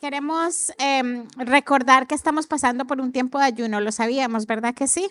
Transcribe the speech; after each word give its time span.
queremos 0.00 0.72
em, 0.78 1.26
recordar 1.36 2.06
que 2.06 2.14
estamos 2.14 2.46
pasando 2.46 2.86
por 2.86 3.00
un 3.00 3.12
tiempo 3.12 3.38
de 3.38 3.44
ayuno, 3.44 3.80
lo 3.80 3.92
sabíamos, 3.92 4.46
¿verdad 4.46 4.74
que 4.74 4.88
sí? 4.88 5.10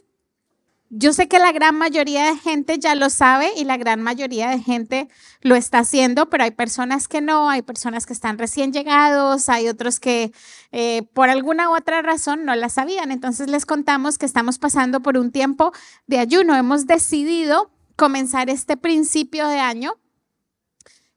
Yo 0.91 1.13
sé 1.13 1.27
que 1.27 1.37
la 1.37 1.51
gran 1.51 1.77
mayoría 1.77 2.25
de 2.25 2.35
gente 2.35 2.79
ya 2.79 2.95
lo 2.95 3.11
sabe 3.11 3.51
y 3.55 3.63
la 3.63 3.77
gran 3.77 4.01
mayoría 4.01 4.49
de 4.49 4.57
gente 4.57 5.07
lo 5.41 5.55
está 5.55 5.79
haciendo, 5.79 6.31
pero 6.31 6.43
hay 6.43 6.49
personas 6.49 7.07
que 7.07 7.21
no, 7.21 7.51
hay 7.51 7.61
personas 7.61 8.07
que 8.07 8.13
están 8.13 8.39
recién 8.39 8.73
llegados, 8.73 9.49
hay 9.49 9.67
otros 9.67 9.99
que 9.99 10.31
eh, 10.71 11.03
por 11.13 11.29
alguna 11.29 11.69
u 11.69 11.75
otra 11.75 12.01
razón 12.01 12.43
no 12.43 12.55
la 12.55 12.69
sabían. 12.69 13.11
Entonces 13.11 13.49
les 13.49 13.67
contamos 13.67 14.17
que 14.17 14.25
estamos 14.25 14.57
pasando 14.57 15.01
por 15.01 15.15
un 15.15 15.31
tiempo 15.31 15.71
de 16.07 16.17
ayuno. 16.17 16.55
Hemos 16.55 16.87
decidido 16.87 17.69
comenzar 17.95 18.49
este 18.49 18.75
principio 18.75 19.47
de 19.47 19.59
año 19.59 19.93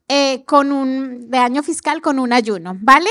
eh, 0.07 0.43
con 0.45 0.71
un 0.71 1.31
de 1.31 1.39
año 1.39 1.63
fiscal 1.63 1.99
con 2.03 2.19
un 2.19 2.31
ayuno, 2.31 2.77
¿vale? 2.79 3.09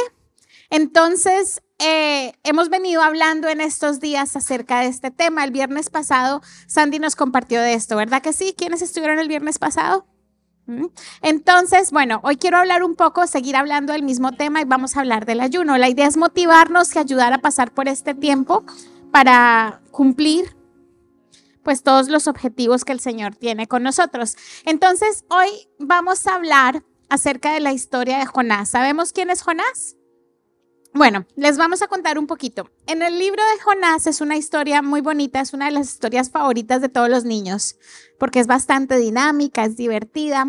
Entonces, 0.72 1.60
eh, 1.78 2.32
hemos 2.44 2.70
venido 2.70 3.02
hablando 3.02 3.46
en 3.48 3.60
estos 3.60 4.00
días 4.00 4.34
acerca 4.36 4.80
de 4.80 4.86
este 4.86 5.10
tema. 5.10 5.44
El 5.44 5.50
viernes 5.50 5.90
pasado, 5.90 6.40
Sandy 6.66 6.98
nos 6.98 7.14
compartió 7.14 7.60
de 7.60 7.74
esto, 7.74 7.94
¿verdad 7.94 8.22
que 8.22 8.32
sí? 8.32 8.54
¿Quiénes 8.56 8.80
estuvieron 8.80 9.18
el 9.18 9.28
viernes 9.28 9.58
pasado? 9.58 10.06
¿Mm? 10.64 10.86
Entonces, 11.20 11.90
bueno, 11.90 12.22
hoy 12.24 12.36
quiero 12.36 12.56
hablar 12.56 12.84
un 12.84 12.94
poco, 12.94 13.26
seguir 13.26 13.54
hablando 13.54 13.92
del 13.92 14.02
mismo 14.02 14.32
tema 14.32 14.62
y 14.62 14.64
vamos 14.64 14.96
a 14.96 15.00
hablar 15.00 15.26
del 15.26 15.40
ayuno. 15.40 15.76
La 15.76 15.90
idea 15.90 16.06
es 16.06 16.16
motivarnos 16.16 16.96
y 16.96 17.00
ayudar 17.00 17.34
a 17.34 17.42
pasar 17.42 17.74
por 17.74 17.86
este 17.86 18.14
tiempo 18.14 18.64
para 19.10 19.82
cumplir 19.90 20.56
pues 21.62 21.82
todos 21.82 22.08
los 22.08 22.28
objetivos 22.28 22.86
que 22.86 22.92
el 22.92 23.00
Señor 23.00 23.36
tiene 23.36 23.68
con 23.68 23.82
nosotros. 23.82 24.36
Entonces, 24.64 25.26
hoy 25.28 25.68
vamos 25.78 26.26
a 26.26 26.36
hablar 26.36 26.82
acerca 27.10 27.52
de 27.52 27.60
la 27.60 27.74
historia 27.74 28.20
de 28.20 28.24
Jonás. 28.24 28.70
¿Sabemos 28.70 29.12
quién 29.12 29.28
es 29.28 29.42
Jonás? 29.42 29.96
Bueno, 30.94 31.26
les 31.36 31.56
vamos 31.56 31.80
a 31.80 31.88
contar 31.88 32.18
un 32.18 32.26
poquito. 32.26 32.70
En 32.86 33.00
el 33.00 33.18
libro 33.18 33.42
de 33.42 33.62
Jonás 33.62 34.06
es 34.06 34.20
una 34.20 34.36
historia 34.36 34.82
muy 34.82 35.00
bonita, 35.00 35.40
es 35.40 35.54
una 35.54 35.64
de 35.66 35.72
las 35.72 35.88
historias 35.88 36.30
favoritas 36.30 36.82
de 36.82 36.90
todos 36.90 37.08
los 37.08 37.24
niños, 37.24 37.76
porque 38.18 38.40
es 38.40 38.46
bastante 38.46 38.98
dinámica, 38.98 39.64
es 39.64 39.76
divertida. 39.76 40.44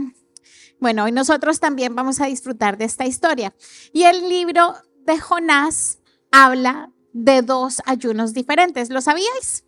Bueno, 0.81 1.07
y 1.07 1.13
nosotros 1.13 1.61
también 1.61 1.95
vamos 1.95 2.19
a 2.19 2.25
disfrutar 2.25 2.77
de 2.77 2.83
esta 2.83 3.05
historia. 3.05 3.55
Y 3.93 4.03
el 4.03 4.27
libro 4.27 4.75
de 5.05 5.17
Jonás 5.17 5.99
habla 6.29 6.91
de 7.13 7.41
dos 7.41 7.81
ayunos 7.85 8.33
diferentes. 8.33 8.89
¿Lo 8.89 8.99
sabíais? 8.99 9.63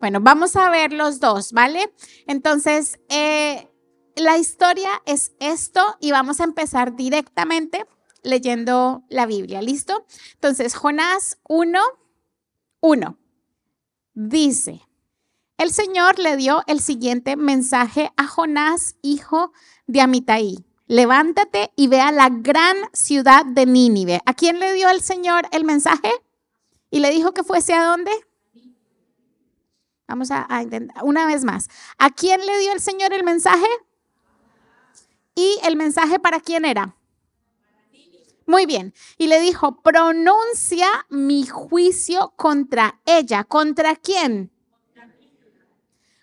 Bueno, 0.00 0.18
vamos 0.20 0.56
a 0.56 0.68
ver 0.70 0.92
los 0.92 1.20
dos, 1.20 1.52
¿vale? 1.52 1.94
Entonces, 2.26 2.98
eh, 3.08 3.68
la 4.16 4.38
historia 4.38 4.90
es 5.06 5.34
esto 5.38 5.96
y 6.00 6.10
vamos 6.10 6.40
a 6.40 6.44
empezar 6.44 6.96
directamente 6.96 7.86
leyendo 8.22 9.04
la 9.08 9.26
Biblia. 9.26 9.62
¿Listo? 9.62 10.06
Entonces, 10.34 10.74
Jonás 10.74 11.38
1, 11.48 11.80
1 12.80 13.18
dice, 14.14 14.82
el 15.58 15.72
Señor 15.72 16.18
le 16.18 16.36
dio 16.36 16.62
el 16.66 16.80
siguiente 16.80 17.36
mensaje 17.36 18.12
a 18.16 18.26
Jonás, 18.26 18.96
hijo 19.02 19.52
de 19.86 20.00
Amitai. 20.00 20.64
Levántate 20.86 21.72
y 21.76 21.86
ve 21.86 22.00
a 22.00 22.12
la 22.12 22.28
gran 22.30 22.76
ciudad 22.92 23.46
de 23.46 23.64
Nínive. 23.66 24.20
¿A 24.26 24.34
quién 24.34 24.58
le 24.58 24.72
dio 24.72 24.90
el 24.90 25.00
Señor 25.00 25.46
el 25.52 25.64
mensaje? 25.64 26.10
Y 26.90 27.00
le 27.00 27.10
dijo 27.10 27.32
que 27.32 27.44
fuese 27.44 27.72
a 27.74 27.84
dónde? 27.84 28.10
Vamos 30.08 30.30
a, 30.30 30.46
a 30.54 30.62
intentar 30.62 31.02
una 31.04 31.26
vez 31.26 31.44
más. 31.44 31.68
¿A 31.96 32.10
quién 32.10 32.44
le 32.44 32.58
dio 32.58 32.72
el 32.72 32.80
Señor 32.80 33.14
el 33.14 33.24
mensaje? 33.24 33.68
¿Y 35.34 35.58
el 35.64 35.76
mensaje 35.76 36.18
para 36.18 36.40
quién 36.40 36.64
era? 36.64 36.96
Muy 38.52 38.66
bien. 38.66 38.92
Y 39.16 39.28
le 39.28 39.40
dijo, 39.40 39.80
pronuncia 39.80 40.86
mi 41.08 41.46
juicio 41.46 42.34
contra 42.36 43.00
ella. 43.06 43.44
¿Contra 43.44 43.96
quién? 43.96 44.52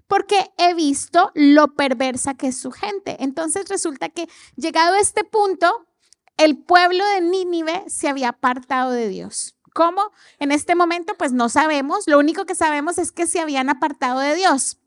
Porque 0.05 0.51
he 0.59 0.75
visto 0.75 1.31
lo 1.33 1.73
perversa 1.73 2.35
que 2.35 2.49
es 2.49 2.57
su 2.59 2.69
gente. 2.69 3.17
Entonces 3.19 3.67
resulta 3.67 4.09
que 4.09 4.29
llegado 4.55 4.93
a 4.93 4.99
este 4.99 5.23
punto, 5.23 5.87
el 6.37 6.55
pueblo 6.59 7.03
de 7.15 7.21
Nínive 7.21 7.85
se 7.87 8.07
había 8.07 8.29
apartado 8.29 8.91
de 8.91 9.09
Dios. 9.09 9.55
¿Cómo? 9.73 10.11
En 10.37 10.51
este 10.51 10.75
momento, 10.75 11.15
pues 11.17 11.31
no 11.31 11.49
sabemos. 11.49 12.03
Lo 12.05 12.19
único 12.19 12.45
que 12.45 12.53
sabemos 12.53 12.99
es 12.99 13.11
que 13.11 13.25
se 13.25 13.39
habían 13.39 13.71
apartado 13.71 14.19
de 14.19 14.35
Dios. 14.35 14.77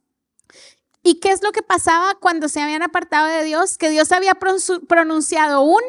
¿Y 1.03 1.19
qué 1.19 1.33
es 1.33 1.43
lo 1.43 1.51
que 1.51 1.63
pasaba 1.63 2.15
cuando 2.21 2.49
se 2.49 2.63
habían 2.63 2.85
apartado 2.85 3.27
de 3.27 3.43
Dios? 3.43 3.79
Que 3.79 3.91
Dios 3.91 4.13
había 4.13 4.35
pronunciado 4.37 5.63
un 5.63 5.83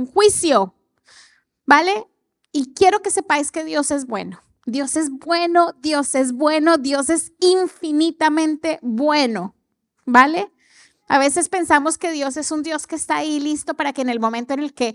un 0.00 0.06
juicio, 0.06 0.74
¿vale? 1.66 2.06
Y 2.52 2.74
quiero 2.74 3.00
que 3.02 3.10
sepáis 3.10 3.52
que 3.52 3.64
Dios 3.64 3.90
es 3.90 4.06
bueno. 4.06 4.40
Dios 4.66 4.96
es 4.96 5.10
bueno, 5.10 5.74
Dios 5.80 6.14
es 6.14 6.32
bueno, 6.32 6.78
Dios 6.78 7.10
es 7.10 7.32
infinitamente 7.40 8.78
bueno, 8.82 9.54
¿vale? 10.04 10.52
A 11.08 11.18
veces 11.18 11.48
pensamos 11.48 11.98
que 11.98 12.12
Dios 12.12 12.36
es 12.36 12.52
un 12.52 12.62
Dios 12.62 12.86
que 12.86 12.94
está 12.94 13.16
ahí 13.16 13.40
listo 13.40 13.74
para 13.74 13.92
que 13.92 14.02
en 14.02 14.10
el 14.10 14.20
momento 14.20 14.54
en 14.54 14.60
el 14.60 14.74
que 14.74 14.94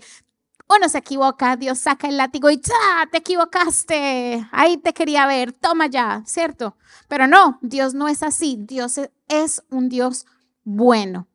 uno 0.68 0.88
se 0.88 0.98
equivoca, 0.98 1.56
Dios 1.56 1.78
saca 1.78 2.08
el 2.08 2.16
látigo 2.16 2.50
y 2.50 2.60
ya, 2.60 3.06
te 3.10 3.18
equivocaste, 3.18 4.48
ahí 4.50 4.78
te 4.78 4.92
quería 4.92 5.26
ver, 5.26 5.52
toma 5.52 5.86
ya, 5.86 6.22
¿cierto? 6.26 6.76
Pero 7.08 7.26
no, 7.26 7.58
Dios 7.60 7.94
no 7.94 8.08
es 8.08 8.22
así, 8.22 8.56
Dios 8.58 9.00
es 9.28 9.62
un 9.70 9.88
Dios 9.88 10.26
bueno. 10.64 11.28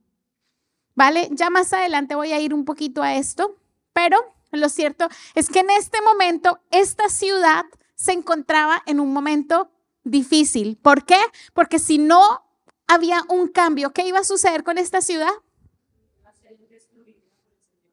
¿Vale? 0.95 1.29
Ya 1.31 1.49
más 1.49 1.71
adelante 1.71 2.15
voy 2.15 2.33
a 2.33 2.41
ir 2.41 2.53
un 2.53 2.65
poquito 2.65 3.01
a 3.03 3.15
esto, 3.15 3.60
pero 3.94 4.18
lo 4.52 4.69
cierto 4.69 5.07
es 5.35 5.50
que 5.50 5.59
en 5.59 5.69
este 5.69 6.02
momento 6.02 6.59
esta 6.72 7.09
ciudad 7.09 7.66
se 7.96 8.12
encontraba 8.12 8.81
en 8.85 9.00
un 9.00 9.13
momento 9.13 9.72
difícil. 10.03 10.78
¿Por 10.78 11.06
qué? 11.06 11.19
Porque 11.53 11.79
si 11.79 11.97
no 11.97 12.44
había 12.88 13.24
un 13.29 13.47
cambio, 13.47 13.91
¿qué 13.91 14.06
iba 14.07 14.19
a 14.19 14.24
suceder 14.24 14.63
con 14.63 14.78
esta 14.78 15.02
ciudad? 15.02 15.31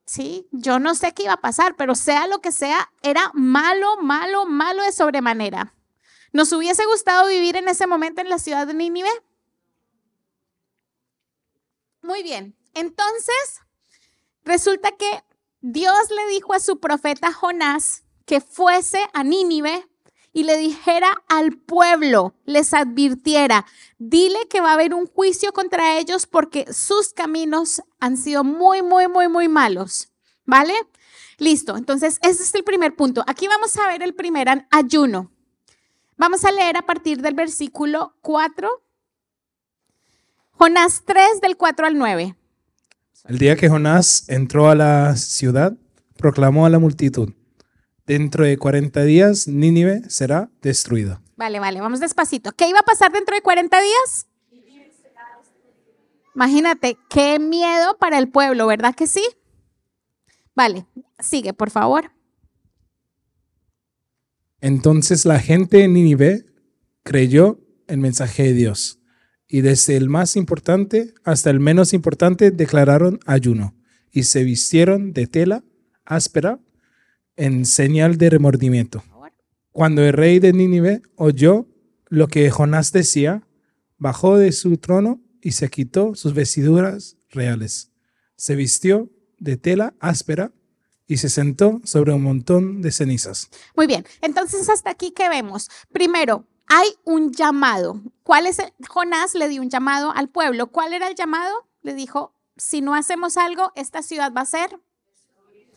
Sí, 0.05 0.49
yo 0.53 0.79
no 0.79 0.95
sé 0.95 1.13
qué 1.13 1.25
iba 1.25 1.35
a 1.35 1.41
pasar, 1.43 1.77
pero 1.77 1.95
sea 1.95 2.27
lo 2.27 2.41
que 2.41 2.51
sea, 2.51 2.91
era 3.03 3.31
malo, 3.35 3.99
malo, 3.99 4.47
malo 4.47 4.83
de 4.83 4.91
sobremanera. 4.91 5.75
¿Nos 6.33 6.51
hubiese 6.53 6.87
gustado 6.87 7.29
vivir 7.29 7.57
en 7.57 7.69
ese 7.69 7.87
momento 7.87 8.23
en 8.23 8.31
la 8.31 8.39
ciudad 8.39 8.67
de 8.67 8.73
Nínive? 8.73 9.11
Muy 12.01 12.23
bien, 12.23 12.57
entonces 12.73 13.61
resulta 14.45 14.93
que 14.93 15.23
Dios 15.61 16.11
le 16.11 16.33
dijo 16.33 16.55
a 16.55 16.61
su 16.61 16.79
profeta 16.79 17.33
Jonás 17.33 18.05
que 18.27 18.41
fuese 18.41 19.01
a 19.13 19.25
Nínive 19.25 19.89
y 20.33 20.45
le 20.45 20.57
dijera 20.57 21.09
al 21.29 21.57
pueblo, 21.57 22.35
les 22.45 22.75
advirtiera, 22.75 23.67
dile 23.99 24.39
que 24.49 24.61
va 24.61 24.71
a 24.71 24.75
haber 24.75 24.95
un 24.95 25.07
juicio 25.07 25.53
contra 25.53 25.99
ellos 25.99 26.27
porque 26.27 26.73
sus 26.73 27.13
caminos 27.13 27.83
han 27.99 28.17
sido 28.17 28.45
muy, 28.45 28.83
muy, 28.83 29.09
muy, 29.09 29.29
muy 29.29 29.49
malos. 29.49 30.13
¿Vale? 30.45 30.75
Listo, 31.39 31.77
entonces 31.77 32.19
ese 32.23 32.43
es 32.43 32.55
el 32.55 32.65
primer 32.65 32.95
punto. 32.95 33.25
Aquí 33.27 33.49
vamos 33.49 33.77
a 33.77 33.87
ver 33.89 34.03
el 34.03 34.15
primer 34.15 34.67
ayuno. 34.71 35.31
Vamos 36.17 36.45
a 36.45 36.53
leer 36.53 36.77
a 36.77 36.83
partir 36.83 37.21
del 37.21 37.35
versículo 37.35 38.15
4. 38.23 38.69
Jonás 40.53 41.03
3 41.05 41.41
del 41.41 41.57
4 41.57 41.87
al 41.87 41.99
9. 41.99 42.37
El 43.27 43.39
día 43.39 43.57
que 43.57 43.69
Jonás 43.69 44.29
entró 44.29 44.69
a 44.69 44.75
la 44.75 45.17
ciudad, 45.17 45.77
proclamó 46.17 46.67
a 46.67 46.71
la 46.71 46.79
multitud, 46.79 47.35
dentro 48.07 48.45
de 48.45 48.57
40 48.57 49.03
días 49.05 49.49
Nínive 49.49 50.03
será 50.09 50.51
destruida. 50.63 51.21
Vale, 51.37 51.61
vale, 51.61 51.81
vamos 51.81 52.01
despacito. 52.01 52.53
¿Qué 52.53 52.69
iba 52.69 52.81
a 52.81 52.85
pasar 52.85 53.13
dentro 53.13 53.35
de 53.35 53.43
40 53.43 53.81
días? 53.81 54.27
Imagínate, 56.35 56.97
qué 57.11 57.39
miedo 57.39 57.99
para 57.99 58.19
el 58.19 58.29
pueblo, 58.29 58.67
¿verdad 58.67 58.95
que 58.95 59.07
sí? 59.07 59.27
Vale, 60.55 60.87
sigue, 61.19 61.53
por 61.53 61.71
favor. 61.71 62.13
Entonces 64.61 65.25
la 65.25 65.39
gente 65.41 65.79
de 65.79 65.89
Nínive 65.89 66.47
creyó 67.03 67.61
el 67.87 67.99
mensaje 67.99 68.45
de 68.45 68.53
Dios 68.53 68.98
y 69.49 69.63
desde 69.63 69.97
el 69.97 70.09
más 70.09 70.37
importante 70.37 71.15
hasta 71.25 71.51
el 71.51 71.59
menos 71.59 71.95
importante 71.95 72.51
declararon 72.51 73.19
ayuno 73.27 73.75
y 74.13 74.25
se 74.25 74.45
vistieron 74.45 75.13
de 75.13 75.27
tela 75.27 75.65
áspera 76.05 76.61
en 77.37 77.65
señal 77.65 78.19
de 78.19 78.31
remordimiento. 78.31 79.03
Cuando 79.73 80.03
el 80.03 80.13
rey 80.13 80.39
de 80.39 80.53
Nínive 80.53 81.03
oyó 81.15 81.67
lo 82.09 82.29
que 82.29 82.51
Jonás 82.51 82.93
decía, 82.93 83.47
bajó 83.97 84.37
de 84.37 84.53
su 84.53 84.77
trono 84.79 85.21
y 85.41 85.53
se 85.53 85.69
quitó 85.69 86.15
sus 86.15 86.35
vestiduras 86.35 87.17
reales. 87.31 87.93
Se 88.37 88.57
vistió 88.57 89.11
de 89.39 89.57
tela 89.57 89.95
áspera 90.01 90.53
y 91.07 91.19
se 91.19 91.29
sentó 91.29 91.81
sobre 91.85 92.13
un 92.13 92.23
montón 92.23 92.83
de 92.83 92.93
cenizas. 92.93 93.51
Muy 93.77 93.87
bien, 93.87 94.05
entonces 94.21 94.69
hasta 94.69 94.91
aquí 94.91 95.13
que 95.13 95.29
vemos. 95.29 95.69
Primero, 95.93 96.47
hay 96.69 96.89
un 97.05 97.33
llamado. 97.33 98.01
¿Cuál 98.23 98.47
es 98.47 98.59
el? 98.59 98.73
Jonás 98.89 99.35
le 99.35 99.49
dio 99.49 99.63
un 99.63 99.71
llamado 99.71 100.13
al 100.15 100.29
pueblo. 100.29 100.69
¿Cuál 100.69 100.93
era 100.93 101.09
el 101.09 101.15
llamado? 101.15 101.67
Le 101.83 101.95
dijo, 101.95 102.35
si 102.57 102.81
no 102.81 102.95
hacemos 102.95 103.37
algo, 103.37 103.73
esta 103.75 104.03
ciudad 104.03 104.33
va 104.37 104.43
a 104.43 104.47
ser 104.47 104.79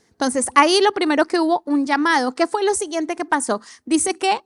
Entonces, 0.10 0.48
ahí 0.56 0.82
lo 0.82 0.92
primero 0.92 1.26
que 1.26 1.40
hubo, 1.40 1.64
un 1.66 1.86
llamado. 1.86 2.36
¿Qué 2.36 2.48
fue 2.48 2.64
lo 2.64 2.76
siguiente 2.76 3.16
que 3.16 3.26
pasó? 3.26 3.62
Dice 3.86 4.16
que 4.16 4.44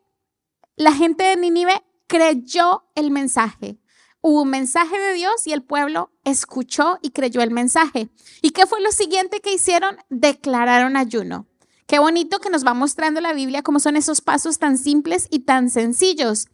la 0.76 0.94
gente 0.94 1.24
de 1.24 1.38
Nínive 1.38 1.84
creyó 2.08 2.86
el 2.96 3.12
mensaje. 3.12 3.80
Hubo 4.22 4.42
un 4.42 4.50
mensaje 4.50 4.98
de 4.98 5.14
Dios 5.14 5.46
y 5.46 5.54
el 5.54 5.64
pueblo 5.64 6.12
escuchó 6.24 6.98
y 7.02 7.12
creyó 7.12 7.42
el 7.42 7.52
mensaje. 7.52 8.10
¿Y 8.42 8.52
qué 8.52 8.66
fue 8.66 8.82
lo 8.82 8.92
siguiente 8.92 9.40
que 9.40 9.54
hicieron? 9.54 9.98
Declararon 10.10 10.98
ayuno. 10.98 11.48
Qué 11.88 12.00
bonito 12.00 12.40
que 12.40 12.50
nos 12.50 12.66
va 12.66 12.74
mostrando 12.74 13.22
la 13.22 13.34
Biblia 13.34 13.62
cómo 13.62 13.80
son 13.80 13.96
esos 13.96 14.22
pasos 14.22 14.58
tan 14.58 14.78
simples 14.78 15.28
y 15.30 15.40
tan 15.40 15.70
sencillos. 15.70 16.48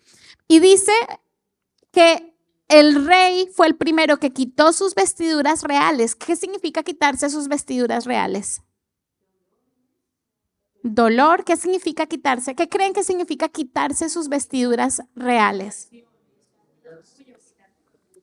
Y 0.47 0.59
dice 0.59 0.91
que 1.91 2.35
el 2.67 3.05
rey 3.05 3.49
fue 3.53 3.67
el 3.67 3.75
primero 3.75 4.17
que 4.17 4.31
quitó 4.31 4.73
sus 4.73 4.95
vestiduras 4.95 5.63
reales. 5.63 6.15
¿Qué 6.15 6.35
significa 6.35 6.83
quitarse 6.83 7.29
sus 7.29 7.47
vestiduras 7.47 8.05
reales? 8.05 8.61
Dolor, 10.83 11.43
¿qué 11.43 11.57
significa 11.57 12.07
quitarse? 12.07 12.55
¿Qué 12.55 12.67
creen 12.67 12.93
que 12.93 13.03
significa 13.03 13.49
quitarse 13.49 14.09
sus 14.09 14.29
vestiduras 14.29 15.01
reales? 15.15 15.89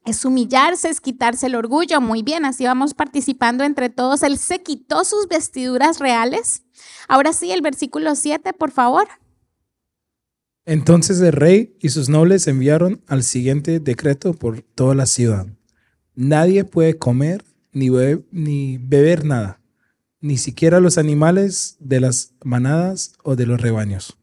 Es 0.08 0.24
humillarse, 0.24 0.88
es 0.88 1.02
quitarse 1.02 1.48
el 1.48 1.54
orgullo. 1.54 2.00
Muy 2.00 2.22
bien, 2.22 2.46
así 2.46 2.64
vamos 2.64 2.94
participando 2.94 3.62
entre 3.62 3.90
todos. 3.90 4.22
Él 4.22 4.38
se 4.38 4.62
quitó 4.62 5.04
sus 5.04 5.28
vestiduras 5.28 5.98
reales. 5.98 6.62
Ahora 7.08 7.34
sí, 7.34 7.52
el 7.52 7.60
versículo 7.60 8.14
7, 8.14 8.54
por 8.54 8.70
favor. 8.70 9.06
Entonces 10.64 11.20
el 11.20 11.32
rey 11.32 11.76
y 11.78 11.90
sus 11.90 12.08
nobles 12.08 12.46
enviaron 12.46 13.02
al 13.06 13.22
siguiente 13.22 13.80
decreto 13.80 14.32
por 14.32 14.62
toda 14.62 14.94
la 14.94 15.04
ciudad. 15.04 15.46
Nadie 16.14 16.64
puede 16.64 16.96
comer 16.96 17.44
ni, 17.72 17.90
ni 18.30 18.78
beber 18.78 19.26
nada, 19.26 19.60
ni 20.22 20.38
siquiera 20.38 20.80
los 20.80 20.96
animales 20.96 21.76
de 21.80 22.00
las 22.00 22.32
manadas 22.42 23.12
o 23.24 23.36
de 23.36 23.44
los 23.44 23.60
rebaños. 23.60 24.16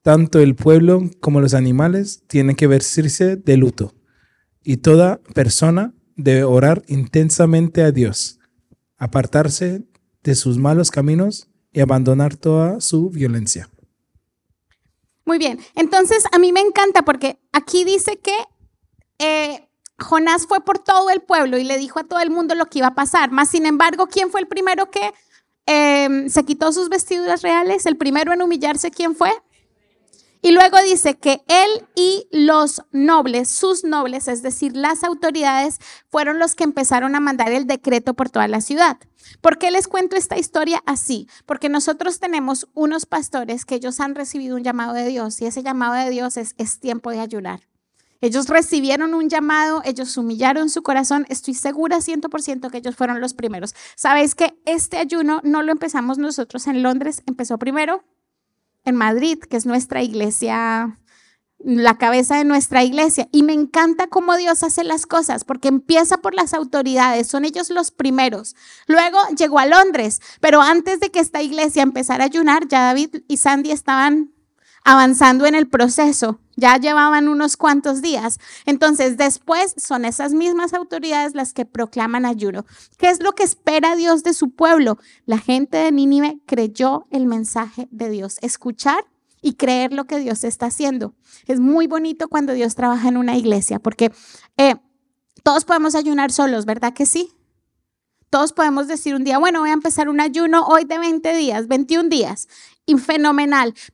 Tanto 0.00 0.38
el 0.38 0.54
pueblo 0.54 1.10
como 1.20 1.42
los 1.42 1.52
animales 1.52 2.22
tienen 2.26 2.56
que 2.56 2.66
vestirse 2.66 3.36
de 3.36 3.56
luto, 3.58 3.94
y 4.64 4.78
toda 4.78 5.20
persona 5.34 5.94
debe 6.16 6.44
orar 6.44 6.82
intensamente 6.88 7.82
a 7.82 7.92
Dios, 7.92 8.40
apartarse 8.96 9.84
de 10.22 10.34
sus 10.34 10.58
malos 10.58 10.90
caminos 10.90 11.48
y 11.72 11.80
abandonar 11.80 12.36
toda 12.36 12.80
su 12.80 13.10
violencia. 13.10 13.68
Muy 15.26 15.38
bien, 15.38 15.58
entonces 15.74 16.24
a 16.32 16.38
mí 16.38 16.52
me 16.52 16.60
encanta 16.60 17.02
porque 17.02 17.38
aquí 17.52 17.84
dice 17.84 18.18
que 18.18 18.36
eh, 19.18 19.68
Jonás 19.98 20.46
fue 20.46 20.64
por 20.64 20.78
todo 20.78 21.10
el 21.10 21.20
pueblo 21.20 21.56
y 21.58 21.64
le 21.64 21.78
dijo 21.78 22.00
a 22.00 22.04
todo 22.04 22.20
el 22.20 22.30
mundo 22.30 22.54
lo 22.54 22.66
que 22.66 22.80
iba 22.80 22.88
a 22.88 22.94
pasar. 22.94 23.30
Más 23.30 23.50
sin 23.50 23.66
embargo, 23.66 24.06
¿quién 24.06 24.30
fue 24.30 24.40
el 24.40 24.48
primero 24.48 24.90
que 24.90 25.12
em, 25.66 26.28
se 26.28 26.44
quitó 26.44 26.72
sus 26.72 26.88
vestiduras 26.88 27.42
reales? 27.42 27.86
El 27.86 27.96
primero 27.96 28.32
en 28.32 28.42
humillarse, 28.42 28.90
¿quién 28.90 29.14
fue? 29.14 29.30
Y 30.44 30.52
luego 30.52 30.76
dice 30.82 31.14
que 31.14 31.42
él 31.48 31.86
y 31.96 32.28
los 32.30 32.82
nobles, 32.92 33.48
sus 33.48 33.82
nobles, 33.82 34.28
es 34.28 34.42
decir, 34.42 34.76
las 34.76 35.02
autoridades, 35.02 35.78
fueron 36.10 36.38
los 36.38 36.54
que 36.54 36.64
empezaron 36.64 37.14
a 37.14 37.20
mandar 37.20 37.50
el 37.50 37.66
decreto 37.66 38.12
por 38.12 38.28
toda 38.28 38.46
la 38.46 38.60
ciudad. 38.60 38.98
¿Por 39.40 39.56
qué 39.56 39.70
les 39.70 39.88
cuento 39.88 40.16
esta 40.16 40.36
historia 40.36 40.82
así? 40.84 41.30
Porque 41.46 41.70
nosotros 41.70 42.20
tenemos 42.20 42.68
unos 42.74 43.06
pastores 43.06 43.64
que 43.64 43.76
ellos 43.76 44.00
han 44.00 44.14
recibido 44.14 44.56
un 44.56 44.64
llamado 44.64 44.92
de 44.92 45.06
Dios 45.06 45.40
y 45.40 45.46
ese 45.46 45.62
llamado 45.62 45.94
de 45.94 46.10
Dios 46.10 46.36
es, 46.36 46.54
es 46.58 46.78
tiempo 46.78 47.10
de 47.10 47.20
ayunar. 47.20 47.60
Ellos 48.20 48.46
recibieron 48.48 49.14
un 49.14 49.30
llamado, 49.30 49.80
ellos 49.86 50.14
humillaron 50.18 50.68
su 50.68 50.82
corazón. 50.82 51.24
Estoy 51.30 51.54
segura 51.54 52.00
100% 52.00 52.70
que 52.70 52.78
ellos 52.78 52.96
fueron 52.96 53.22
los 53.22 53.32
primeros. 53.32 53.74
Sabéis 53.96 54.34
que 54.34 54.60
este 54.66 54.98
ayuno 54.98 55.40
no 55.42 55.62
lo 55.62 55.72
empezamos 55.72 56.18
nosotros 56.18 56.66
en 56.66 56.82
Londres, 56.82 57.22
empezó 57.24 57.56
primero 57.56 58.04
en 58.84 58.96
Madrid, 58.96 59.38
que 59.38 59.56
es 59.56 59.66
nuestra 59.66 60.02
iglesia, 60.02 60.98
la 61.58 61.96
cabeza 61.96 62.36
de 62.36 62.44
nuestra 62.44 62.84
iglesia. 62.84 63.28
Y 63.32 63.42
me 63.42 63.54
encanta 63.54 64.06
cómo 64.08 64.36
Dios 64.36 64.62
hace 64.62 64.84
las 64.84 65.06
cosas, 65.06 65.44
porque 65.44 65.68
empieza 65.68 66.18
por 66.18 66.34
las 66.34 66.52
autoridades, 66.52 67.26
son 67.26 67.44
ellos 67.44 67.70
los 67.70 67.90
primeros. 67.90 68.54
Luego 68.86 69.18
llegó 69.36 69.58
a 69.58 69.66
Londres, 69.66 70.20
pero 70.40 70.60
antes 70.60 71.00
de 71.00 71.10
que 71.10 71.20
esta 71.20 71.42
iglesia 71.42 71.82
empezara 71.82 72.24
a 72.24 72.26
ayunar, 72.26 72.68
ya 72.68 72.82
David 72.82 73.22
y 73.28 73.38
Sandy 73.38 73.70
estaban 73.70 74.33
avanzando 74.84 75.46
en 75.46 75.54
el 75.54 75.66
proceso. 75.66 76.38
Ya 76.56 76.76
llevaban 76.76 77.28
unos 77.28 77.56
cuantos 77.56 78.00
días. 78.00 78.38
Entonces, 78.64 79.16
después 79.16 79.74
son 79.76 80.04
esas 80.04 80.32
mismas 80.32 80.72
autoridades 80.72 81.34
las 81.34 81.52
que 81.52 81.64
proclaman 81.64 82.26
ayuno. 82.26 82.64
¿Qué 82.96 83.08
es 83.08 83.20
lo 83.20 83.32
que 83.32 83.42
espera 83.42 83.96
Dios 83.96 84.22
de 84.22 84.34
su 84.34 84.50
pueblo? 84.50 84.98
La 85.26 85.38
gente 85.38 85.78
de 85.78 85.90
Nínive 85.90 86.38
creyó 86.46 87.06
el 87.10 87.26
mensaje 87.26 87.88
de 87.90 88.10
Dios. 88.10 88.36
Escuchar 88.40 89.04
y 89.44 89.54
creer 89.54 89.92
lo 89.92 90.04
que 90.04 90.20
Dios 90.20 90.44
está 90.44 90.66
haciendo. 90.66 91.14
Es 91.46 91.60
muy 91.60 91.86
bonito 91.86 92.28
cuando 92.28 92.52
Dios 92.52 92.74
trabaja 92.74 93.08
en 93.08 93.16
una 93.16 93.36
iglesia, 93.36 93.78
porque 93.78 94.12
eh, 94.56 94.76
todos 95.42 95.66
podemos 95.66 95.94
ayunar 95.94 96.32
solos, 96.32 96.64
¿verdad 96.64 96.94
que 96.94 97.04
sí? 97.04 97.32
Todos 98.30 98.52
podemos 98.52 98.88
decir 98.88 99.14
un 99.14 99.22
día, 99.22 99.38
bueno, 99.38 99.60
voy 99.60 99.70
a 99.70 99.74
empezar 99.74 100.08
un 100.08 100.20
ayuno 100.20 100.64
hoy 100.64 100.84
de 100.84 100.98
20 100.98 101.36
días, 101.36 101.68
21 101.68 102.08
días, 102.08 102.48
y 102.86 102.96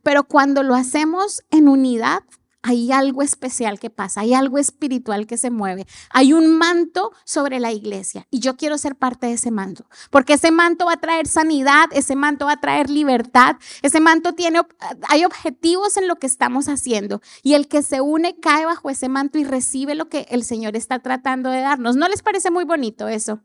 pero 0.03 0.23
cuando 0.25 0.63
lo 0.63 0.75
hacemos 0.75 1.43
en 1.49 1.67
unidad, 1.67 2.23
hay 2.63 2.91
algo 2.91 3.23
especial 3.23 3.79
que 3.79 3.89
pasa, 3.89 4.21
hay 4.21 4.33
algo 4.33 4.57
espiritual 4.57 5.25
que 5.25 5.37
se 5.37 5.49
mueve, 5.49 5.87
hay 6.11 6.33
un 6.33 6.57
manto 6.57 7.11
sobre 7.23 7.59
la 7.59 7.71
iglesia 7.71 8.27
y 8.29 8.39
yo 8.39 8.55
quiero 8.55 8.77
ser 8.77 8.95
parte 8.95 9.27
de 9.27 9.33
ese 9.33 9.51
manto, 9.51 9.85
porque 10.11 10.33
ese 10.33 10.51
manto 10.51 10.85
va 10.85 10.93
a 10.93 11.01
traer 11.01 11.27
sanidad, 11.27 11.85
ese 11.91 12.15
manto 12.15 12.45
va 12.45 12.53
a 12.53 12.59
traer 12.59 12.89
libertad, 12.89 13.55
ese 13.81 13.99
manto 13.99 14.33
tiene, 14.33 14.61
hay 15.07 15.25
objetivos 15.25 15.97
en 15.97 16.07
lo 16.07 16.17
que 16.17 16.27
estamos 16.27 16.67
haciendo 16.69 17.21
y 17.41 17.55
el 17.55 17.67
que 17.67 17.81
se 17.81 18.01
une 18.01 18.39
cae 18.39 18.65
bajo 18.65 18.89
ese 18.89 19.09
manto 19.09 19.39
y 19.39 19.43
recibe 19.43 19.95
lo 19.95 20.07
que 20.07 20.27
el 20.29 20.43
Señor 20.43 20.75
está 20.75 20.99
tratando 20.99 21.49
de 21.49 21.61
darnos. 21.61 21.95
¿No 21.95 22.07
les 22.07 22.21
parece 22.21 22.51
muy 22.51 22.65
bonito 22.65 23.07
eso? 23.07 23.39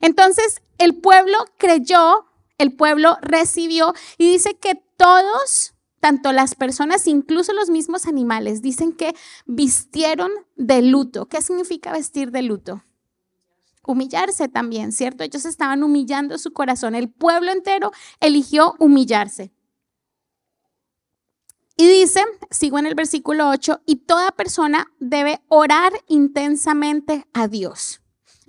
Entonces 0.00 0.62
el 0.78 0.94
pueblo 0.94 1.38
creyó, 1.58 2.26
el 2.62 2.74
pueblo 2.74 3.18
recibió 3.20 3.94
y 4.18 4.30
dice 4.30 4.58
que 4.58 4.82
todos 4.96 5.74
tanto 6.02 6.32
las 6.32 6.56
personas, 6.56 7.06
incluso 7.06 7.52
los 7.52 7.70
mismos 7.70 8.06
animales, 8.06 8.60
dicen 8.60 8.92
que 8.92 9.14
vistieron 9.46 10.32
de 10.56 10.82
luto. 10.82 11.26
¿Qué 11.26 11.40
significa 11.40 11.92
vestir 11.92 12.32
de 12.32 12.42
luto? 12.42 12.82
Humillarse 13.86 14.48
también, 14.48 14.90
¿cierto? 14.90 15.22
Ellos 15.22 15.44
estaban 15.44 15.84
humillando 15.84 16.38
su 16.38 16.52
corazón. 16.52 16.96
El 16.96 17.08
pueblo 17.08 17.52
entero 17.52 17.92
eligió 18.18 18.74
humillarse. 18.80 19.52
Y 21.76 21.86
dice, 21.86 22.24
sigo 22.50 22.80
en 22.80 22.86
el 22.86 22.96
versículo 22.96 23.48
8, 23.48 23.82
y 23.86 23.96
toda 23.96 24.32
persona 24.32 24.92
debe 24.98 25.40
orar 25.46 25.92
intensamente 26.08 27.28
a 27.32 27.46
Dios 27.46 28.01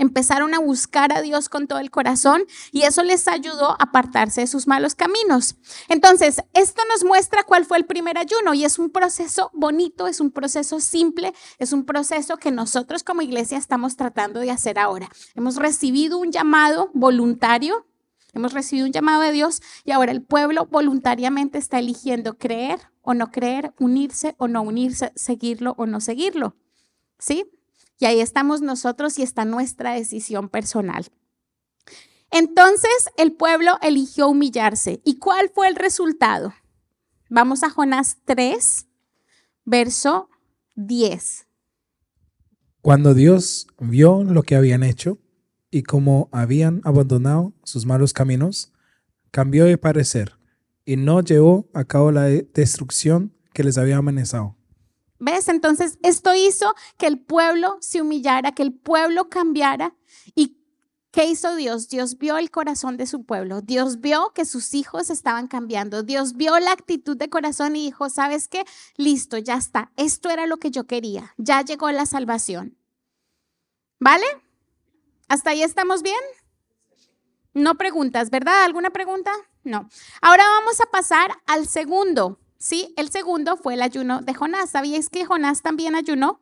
empezaron 0.04 0.54
a 0.54 0.60
buscar 0.60 1.12
a 1.12 1.22
Dios 1.22 1.50
con 1.50 1.68
todo 1.68 1.80
el 1.80 1.90
corazón 1.90 2.44
y 2.72 2.84
eso 2.84 3.02
les 3.04 3.28
ayudó 3.28 3.72
a 3.72 3.78
apartarse 3.80 4.42
de 4.42 4.48
sus 4.48 4.68
malos 4.68 4.96
caminos. 4.96 5.56
Entonces, 5.90 6.44
esto 6.54 6.84
nos 6.92 7.04
muestra 7.04 7.44
cuál 7.44 7.66
fue 7.66 7.78
el 7.78 7.86
primer 7.86 8.18
ayuno 8.18 8.54
y 8.54 8.66
es 8.66 8.78
un 8.78 8.90
proceso 8.90 9.50
bonito, 9.54 10.08
es 10.08 10.20
un 10.20 10.32
proceso 10.32 10.80
simple, 10.80 11.34
es 11.58 11.74
un 11.74 11.86
proceso 11.86 12.38
que 12.38 12.52
nosotros 12.52 13.04
como 13.04 13.22
iglesia 13.22 13.58
estamos 13.58 13.96
tratando 13.96 14.40
de 14.40 14.52
hacer 14.52 14.78
ahora. 14.78 15.10
Hemos 15.36 15.56
recibido 15.56 16.18
un 16.20 16.32
llamado 16.32 16.92
voluntario, 16.94 17.88
hemos 18.34 18.54
recibido 18.54 18.86
un 18.86 18.94
llamado 18.94 19.22
de 19.22 19.32
Dios 19.32 19.62
y 19.84 19.92
ahora 19.92 20.12
el 20.12 20.22
pueblo 20.22 20.66
voluntariamente 20.66 21.58
está 21.58 21.80
eligiendo 21.80 22.38
creer 22.38 22.80
o 23.02 23.14
no 23.14 23.32
creer, 23.32 23.74
unirse 23.80 24.36
o 24.38 24.48
no 24.48 24.62
unirse, 24.62 25.12
seguirlo 25.16 25.76
o 25.78 25.86
no 25.86 26.00
seguirlo. 26.00 26.56
¿Sí? 27.20 27.46
Y 28.04 28.06
ahí 28.06 28.20
estamos 28.20 28.62
nosotros 28.62 29.18
y 29.18 29.24
está 29.24 29.46
nuestra 29.46 29.94
decisión 29.94 30.50
personal. 30.50 31.06
Entonces 32.32 32.92
el 33.16 33.32
pueblo 33.32 33.78
eligió 33.82 34.28
humillarse. 34.28 35.00
¿Y 35.06 35.20
cuál 35.20 35.50
fue 35.56 35.70
el 35.70 35.78
resultado? 35.78 36.54
Vamos 37.30 37.64
a 37.64 37.70
Jonás 37.70 38.18
3, 38.26 38.88
verso 39.64 40.28
10. 40.76 41.48
Cuando 42.82 43.14
Dios 43.14 43.68
vio 43.80 44.26
lo 44.26 44.44
que 44.44 44.58
habían 44.58 44.84
hecho 44.84 45.18
y 45.72 45.84
cómo 45.84 46.28
habían 46.34 46.82
abandonado 46.84 47.54
sus 47.64 47.86
malos 47.86 48.12
caminos, 48.12 48.74
cambió 49.32 49.64
de 49.64 49.78
parecer 49.78 50.34
y 50.84 50.98
no 50.98 51.22
llevó 51.22 51.70
a 51.74 51.86
cabo 51.86 52.12
la 52.12 52.24
destrucción 52.24 53.34
que 53.54 53.64
les 53.64 53.78
había 53.78 53.96
amenazado. 53.96 54.58
¿Ves? 55.26 55.48
Entonces, 55.48 55.98
esto 56.04 56.36
hizo 56.36 56.76
que 56.98 57.08
el 57.08 57.18
pueblo 57.18 57.78
se 57.80 58.02
humillara, 58.02 58.52
que 58.52 58.62
el 58.62 58.74
pueblo 58.74 59.30
cambiara. 59.30 59.96
¿Y 60.36 60.58
qué 61.12 61.28
hizo 61.28 61.56
Dios? 61.56 61.88
Dios 61.88 62.18
vio 62.18 62.38
el 62.38 62.52
corazón 62.52 62.98
de 62.98 63.08
su 63.08 63.24
pueblo. 63.24 63.62
Dios 63.62 64.02
vio 64.02 64.34
que 64.36 64.44
sus 64.44 64.74
hijos 64.74 65.10
estaban 65.10 65.48
cambiando. 65.48 66.04
Dios 66.04 66.34
vio 66.34 66.60
la 66.60 66.74
actitud 66.74 67.16
de 67.16 67.30
corazón 67.30 67.78
y 67.78 67.86
dijo, 67.86 68.10
¿sabes 68.10 68.50
qué? 68.50 68.66
Listo, 68.98 69.38
ya 69.38 69.56
está. 69.56 69.94
Esto 69.96 70.30
era 70.30 70.46
lo 70.46 70.58
que 70.58 70.72
yo 70.72 70.88
quería. 70.88 71.34
Ya 71.38 71.62
llegó 71.62 71.90
la 71.92 72.06
salvación. 72.06 72.78
¿Vale? 74.02 74.26
¿Hasta 75.30 75.52
ahí 75.52 75.64
estamos 75.64 76.02
bien? 76.02 76.20
No 77.54 77.76
preguntas, 77.76 78.30
¿verdad? 78.30 78.66
¿Alguna 78.66 78.90
pregunta? 78.90 79.32
No. 79.64 79.88
Ahora 80.22 80.44
vamos 80.44 80.82
a 80.82 80.86
pasar 80.88 81.32
al 81.46 81.66
segundo. 81.66 82.43
¿Sí? 82.64 82.94
El 82.96 83.10
segundo 83.10 83.58
fue 83.58 83.74
el 83.74 83.82
ayuno 83.82 84.22
de 84.22 84.34
Jonás. 84.34 84.70
¿Sabíais 84.70 85.10
que 85.10 85.26
Jonás 85.26 85.62
también 85.62 85.96
ayunó? 85.96 86.40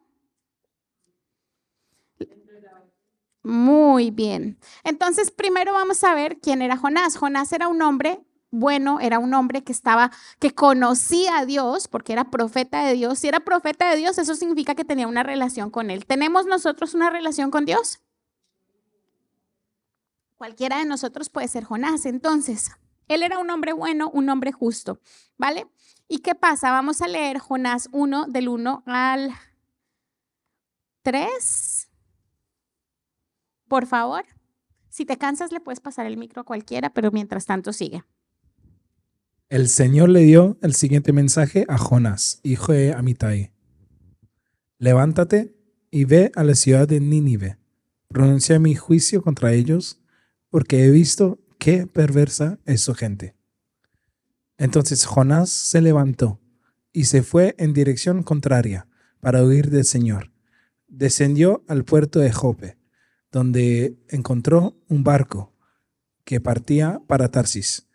Muy 3.42 4.12
bien. 4.12 4.60
Entonces, 4.84 5.32
primero 5.32 5.74
vamos 5.74 6.04
a 6.04 6.14
ver 6.14 6.38
quién 6.40 6.62
era 6.62 6.78
Jonás. 6.78 7.18
Jonás 7.18 7.52
era 7.54 7.68
un 7.68 7.82
hombre 7.82 8.24
bueno, 8.52 9.00
era 9.00 9.18
un 9.18 9.34
hombre 9.34 9.64
que 9.64 9.72
estaba, 9.72 10.12
que 10.38 10.54
conocía 10.54 11.40
a 11.40 11.46
Dios, 11.48 11.88
porque 11.88 12.14
era 12.14 12.30
profeta 12.30 12.86
de 12.86 12.94
Dios. 12.94 13.18
Si 13.18 13.28
era 13.28 13.40
profeta 13.40 13.90
de 13.90 13.98
Dios, 13.98 14.20
eso 14.20 14.36
significa 14.36 14.76
que 14.76 14.86
tenía 14.86 15.08
una 15.08 15.24
relación 15.24 15.72
con 15.72 15.90
Él. 15.90 16.06
¿Tenemos 16.06 16.46
nosotros 16.46 16.94
una 16.94 17.10
relación 17.10 17.50
con 17.50 17.66
Dios? 17.66 18.00
Cualquiera 20.38 20.78
de 20.78 20.86
nosotros 20.86 21.30
puede 21.32 21.48
ser 21.48 21.64
Jonás. 21.64 22.06
Entonces, 22.06 22.70
él 23.14 23.24
era 23.24 23.40
un 23.40 23.50
hombre 23.50 23.74
bueno, 23.74 24.10
un 24.10 24.30
hombre 24.30 24.52
justo, 24.52 25.00
¿vale? 25.38 25.68
¿Y 26.08 26.20
qué 26.20 26.36
pasa? 26.36 26.72
Vamos 26.72 27.02
a 27.02 27.08
leer 27.08 27.40
Jonás 27.40 27.90
1 27.92 28.28
del 28.28 28.50
1 28.50 28.84
al 28.86 29.32
3. 31.04 31.90
Por 33.68 33.86
favor. 33.86 34.26
Si 34.90 35.06
te 35.06 35.18
cansas, 35.18 35.52
le 35.52 35.62
puedes 35.62 35.80
pasar 35.80 36.06
el 36.06 36.18
micro 36.18 36.42
a 36.42 36.46
cualquiera, 36.46 36.94
pero 36.94 37.12
mientras 37.12 37.46
tanto 37.46 37.72
sigue. 37.72 38.04
El 39.48 39.68
Señor 39.68 40.10
le 40.10 40.22
dio 40.22 40.58
el 40.62 40.76
siguiente 40.76 41.14
mensaje 41.14 41.66
a 41.68 41.78
Jonás, 41.78 42.40
hijo 42.44 42.72
de 42.72 42.94
Amitai. 42.94 43.52
Levántate 44.78 45.56
y 45.90 46.06
ve 46.06 46.32
a 46.36 46.44
la 46.44 46.56
ciudad 46.56 46.88
de 46.88 47.00
Nínive. 47.00 47.58
Pronuncia 48.08 48.60
mi 48.60 48.76
juicio 48.76 49.22
contra 49.22 49.54
ellos, 49.54 50.02
porque 50.50 50.86
he 50.86 50.90
visto 50.90 51.41
qué 51.62 51.86
perversa 51.86 52.58
es 52.66 52.82
su 52.82 52.96
gente. 52.96 53.36
Entonces 54.58 55.06
Jonás 55.06 55.52
se 55.52 55.80
levantó 55.80 56.42
y 56.92 57.06
se 57.06 57.22
fue 57.22 57.54
en 57.60 57.72
dirección 57.72 58.24
contraria 58.24 58.88
para 59.20 59.44
huir 59.44 59.70
del 59.70 59.86
Señor. 59.86 60.32
Descendió 60.88 61.64
al 61.68 61.86
puerto 61.86 62.20
de 62.20 62.32
Jope, 62.32 62.80
donde 63.32 63.96
encontró 64.10 64.76
un 64.88 65.04
barco 65.04 65.54
que 66.24 66.42
partía 66.42 67.00
para 67.06 67.30
Tarsis. 67.30 67.88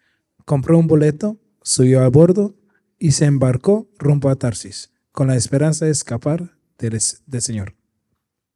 Compró 0.44 0.78
un 0.78 0.87
boleto 0.87 1.40
subió 1.61 2.04
a 2.04 2.08
bordo 2.08 2.54
y 3.00 3.11
se 3.11 3.25
embarcó 3.25 3.90
rumbo 3.99 4.28
a 4.28 4.37
Tarsis, 4.37 4.92
con 5.11 5.26
la 5.26 5.35
esperanza 5.35 5.87
de 5.87 5.90
escapar 5.90 6.56
del, 6.78 7.00
Señor. 7.42 7.75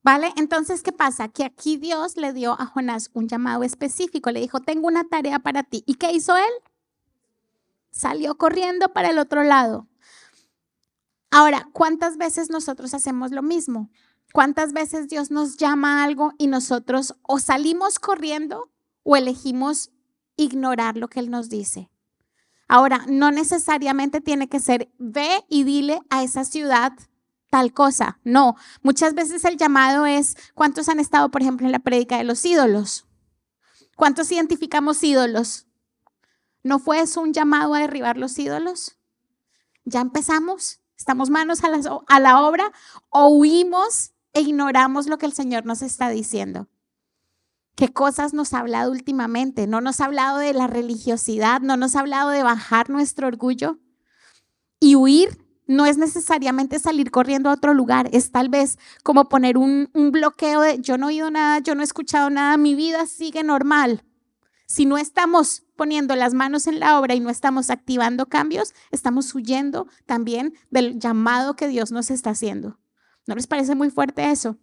¿Vale? 0.03 0.33
Entonces, 0.37 0.83
¿qué 0.83 0.93
pasa? 0.93 1.29
Que 1.29 1.45
aquí 1.45 1.77
Dios 1.77 2.17
le 2.17 2.33
dio 2.33 2.53
a 2.59 2.67
Jonás 2.67 3.11
un 3.13 3.29
llamado 3.29 3.65
específico, 3.65 4.31
le 4.31 4.41
dijo, 4.41 4.61
tengo 4.61 4.87
una 4.87 5.05
tarea 5.05 5.39
para 5.41 5.63
ti. 5.63 5.83
¿Y 5.87 5.95
qué 5.95 6.13
hizo 6.13 6.37
él? 6.37 6.53
Salió 7.91 8.37
corriendo 8.39 8.93
para 8.93 9.11
el 9.11 9.19
otro 9.19 9.43
lado. 9.43 9.89
Ahora, 11.31 11.69
¿cuántas 11.73 12.17
veces 12.17 12.51
nosotros 12.51 12.95
hacemos 12.95 13.31
lo 13.31 13.43
mismo? 13.43 13.91
¿Cuántas 14.33 14.73
veces 14.73 15.09
Dios 15.09 15.31
nos 15.31 15.57
llama 15.57 16.01
a 16.01 16.05
algo 16.05 16.33
y 16.39 16.47
nosotros 16.47 17.15
o 17.23 17.39
salimos 17.39 17.99
corriendo 17.99 18.71
o 19.03 19.17
elegimos 19.17 19.91
ignorar 20.37 20.97
lo 20.97 21.09
que 21.09 21.21
Él 21.21 21.31
nos 21.31 21.49
dice? 21.49 21.91
Ahora, 22.69 23.05
no 23.09 23.33
necesariamente 23.33 24.21
tiene 24.21 24.49
que 24.49 24.61
ser 24.61 24.91
ve 24.99 25.45
y 25.49 25.65
dile 25.65 26.01
a 26.09 26.23
esa 26.23 26.45
ciudad 26.45 26.93
tal 27.51 27.75
cosa. 27.75 28.19
No, 28.25 28.57
muchas 28.83 29.15
veces 29.15 29.45
el 29.45 29.57
llamado 29.57 30.07
es, 30.07 30.37
¿cuántos 30.55 30.89
han 30.89 31.01
estado, 31.01 31.31
por 31.31 31.43
ejemplo, 31.43 31.67
en 31.67 31.73
la 31.73 31.81
prédica 31.81 32.17
de 32.17 32.25
los 32.25 32.45
ídolos? 32.45 33.07
¿Cuántos 33.97 34.33
identificamos 34.33 35.03
ídolos? 35.03 35.67
¿No 36.63 36.79
fue 36.79 37.01
eso 37.01 37.21
un 37.21 37.33
llamado 37.33 37.75
a 37.75 37.81
derribar 37.81 38.17
los 38.17 38.39
ídolos? 38.39 38.97
¿Ya 39.85 40.01
empezamos? 40.01 40.81
¿Estamos 40.97 41.31
manos 41.31 41.65
a 41.65 41.71
la, 41.71 42.03
a 42.07 42.21
la 42.21 42.41
obra 42.41 42.73
o 43.09 43.29
huimos 43.29 44.13
e 44.33 44.43
ignoramos 44.43 45.07
lo 45.07 45.19
que 45.19 45.27
el 45.27 45.33
Señor 45.33 45.67
nos 45.67 45.83
está 45.83 46.09
diciendo? 46.09 46.69
¿Qué 47.75 47.93
cosas 47.93 48.35
nos 48.35 48.53
ha 48.53 48.59
hablado 48.59 48.93
últimamente? 48.93 49.67
No 49.67 49.81
nos 49.81 50.01
ha 50.01 50.05
hablado 50.05 50.39
de 50.39 50.53
la 50.53 50.67
religiosidad, 50.67 51.63
no 51.63 51.77
nos 51.77 51.97
ha 51.97 52.01
hablado 52.01 52.31
de 52.31 52.43
bajar 52.43 52.91
nuestro 52.91 53.27
orgullo. 53.27 53.79
Y 54.79 54.97
huir 54.97 55.50
no 55.71 55.87
es 55.87 55.99
necesariamente 55.99 56.81
salir 56.81 57.13
corriendo 57.13 57.49
a 57.49 57.53
otro 57.53 57.75
lugar, 57.75 58.11
es 58.13 58.33
tal 58.33 58.49
vez 58.49 58.77
como 59.05 59.29
poner 59.29 59.57
un, 59.57 59.89
bloqueo 59.95 60.63
de 60.63 60.81
yo 60.81 60.99
no 60.99 61.07
he 61.07 61.15
oído 61.15 61.31
nada, 61.31 61.61
yo 61.61 61.77
no 61.77 61.83
he 61.83 61.85
escuchado 61.85 62.29
nada, 62.29 62.57
mi 62.57 62.75
vida 62.75 63.07
sigue 63.07 63.45
normal. 63.45 64.03
Si 64.67 64.85
no 64.85 64.99
estamos 64.99 65.63
poniendo 65.77 66.17
las 66.17 66.35
manos 66.35 66.67
en 66.67 66.81
la 66.81 66.99
obra 66.99 67.15
y 67.15 67.21
no 67.21 67.31
estamos 67.31 67.71
activando 67.71 68.27
cambios, 68.27 68.75
estamos 68.91 69.33
huyendo 69.33 69.87
también 70.07 70.55
del 70.71 70.99
llamado 70.99 71.55
que 71.55 71.69
Dios 71.69 71.93
nos 71.93 72.11
está 72.11 72.31
haciendo. 72.31 72.81
¿No 73.29 73.37
les 73.37 73.47
parece 73.47 73.77
muy 73.77 73.91
fuerte 73.91 74.29
eso? 74.29 74.59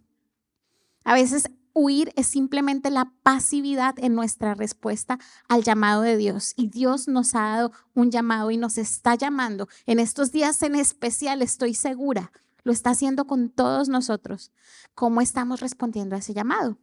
A 1.04 1.14
veces 1.14 1.50
huir 1.78 2.12
es 2.16 2.26
simplemente 2.26 2.90
la 2.90 3.12
pasividad 3.22 3.94
en 3.98 4.14
nuestra 4.14 4.54
respuesta 4.54 5.18
al 5.48 5.62
llamado 5.62 6.02
de 6.02 6.16
Dios. 6.16 6.52
Y 6.56 6.68
Dios 6.68 7.08
nos 7.08 7.34
ha 7.34 7.40
dado 7.40 7.72
un 7.94 8.10
llamado 8.10 8.50
y 8.50 8.56
nos 8.56 8.78
está 8.78 9.14
llamando. 9.14 9.68
En 9.86 10.00
estos 10.00 10.32
días 10.32 10.62
en 10.62 10.74
especial, 10.74 11.40
estoy 11.40 11.74
segura, 11.74 12.32
lo 12.64 12.72
está 12.72 12.90
haciendo 12.90 13.26
con 13.26 13.48
todos 13.48 13.88
nosotros. 13.88 14.52
¿Cómo 14.94 15.20
estamos 15.20 15.60
respondiendo 15.60 16.16
a 16.16 16.18
ese 16.18 16.34
llamado? 16.34 16.76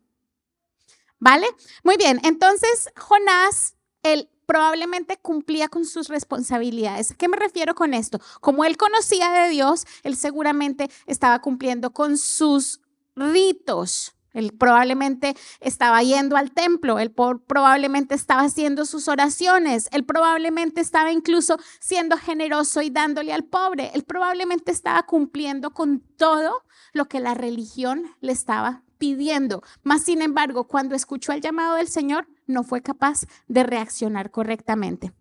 ¿Vale? 1.19 1.47
Muy 1.83 1.97
bien, 1.97 2.21
entonces 2.23 2.89
Jonás, 2.95 3.75
él 4.03 4.29
probablemente 4.45 5.17
cumplía 5.17 5.67
con 5.67 5.85
sus 5.85 6.07
responsabilidades. 6.07 7.11
¿A 7.11 7.15
qué 7.15 7.27
me 7.27 7.37
refiero 7.37 7.75
con 7.75 7.93
esto? 7.93 8.19
Como 8.41 8.63
él 8.63 8.77
conocía 8.77 9.29
de 9.31 9.49
Dios, 9.49 9.85
él 10.03 10.15
seguramente 10.15 10.89
estaba 11.05 11.39
cumpliendo 11.41 11.91
con 11.91 12.17
sus 12.17 12.81
ritos 13.15 14.14
él 14.35 14.51
probablemente 14.51 15.35
estaba 15.61 16.03
yendo 16.03 16.37
al 16.37 16.51
templo, 16.51 16.99
él 16.99 17.11
probablemente 17.11 18.13
estaba 18.13 18.41
haciendo 18.43 18.85
sus 18.85 19.07
oraciones, 19.07 19.89
él 19.91 20.03
probablemente 20.03 20.81
estaba 20.81 21.11
incluso 21.11 21.57
siendo 21.79 22.17
generoso 22.17 22.81
y 22.81 22.89
dándole 22.89 23.33
al 23.33 23.45
pobre, 23.45 23.91
él 23.95 24.03
probablemente 24.03 24.71
estaba 24.71 25.03
cumpliendo 25.03 25.71
con 25.71 26.01
todo 26.17 26.63
lo 26.93 27.05
que 27.05 27.19
la 27.19 27.33
religión 27.33 28.03
le 28.19 28.33
estaba 28.33 28.83
pidiendo. 28.97 29.63
Mas, 29.83 30.03
sin 30.03 30.21
embargo, 30.21 30.67
cuando 30.67 30.95
escuchó 30.95 31.31
el 31.31 31.41
llamado 31.41 31.75
del 31.75 31.87
Señor, 31.87 32.27
no 32.45 32.63
fue 32.63 32.81
capaz 32.81 33.25
de 33.47 33.63
reaccionar 33.63 34.31
correctamente. 34.31 35.13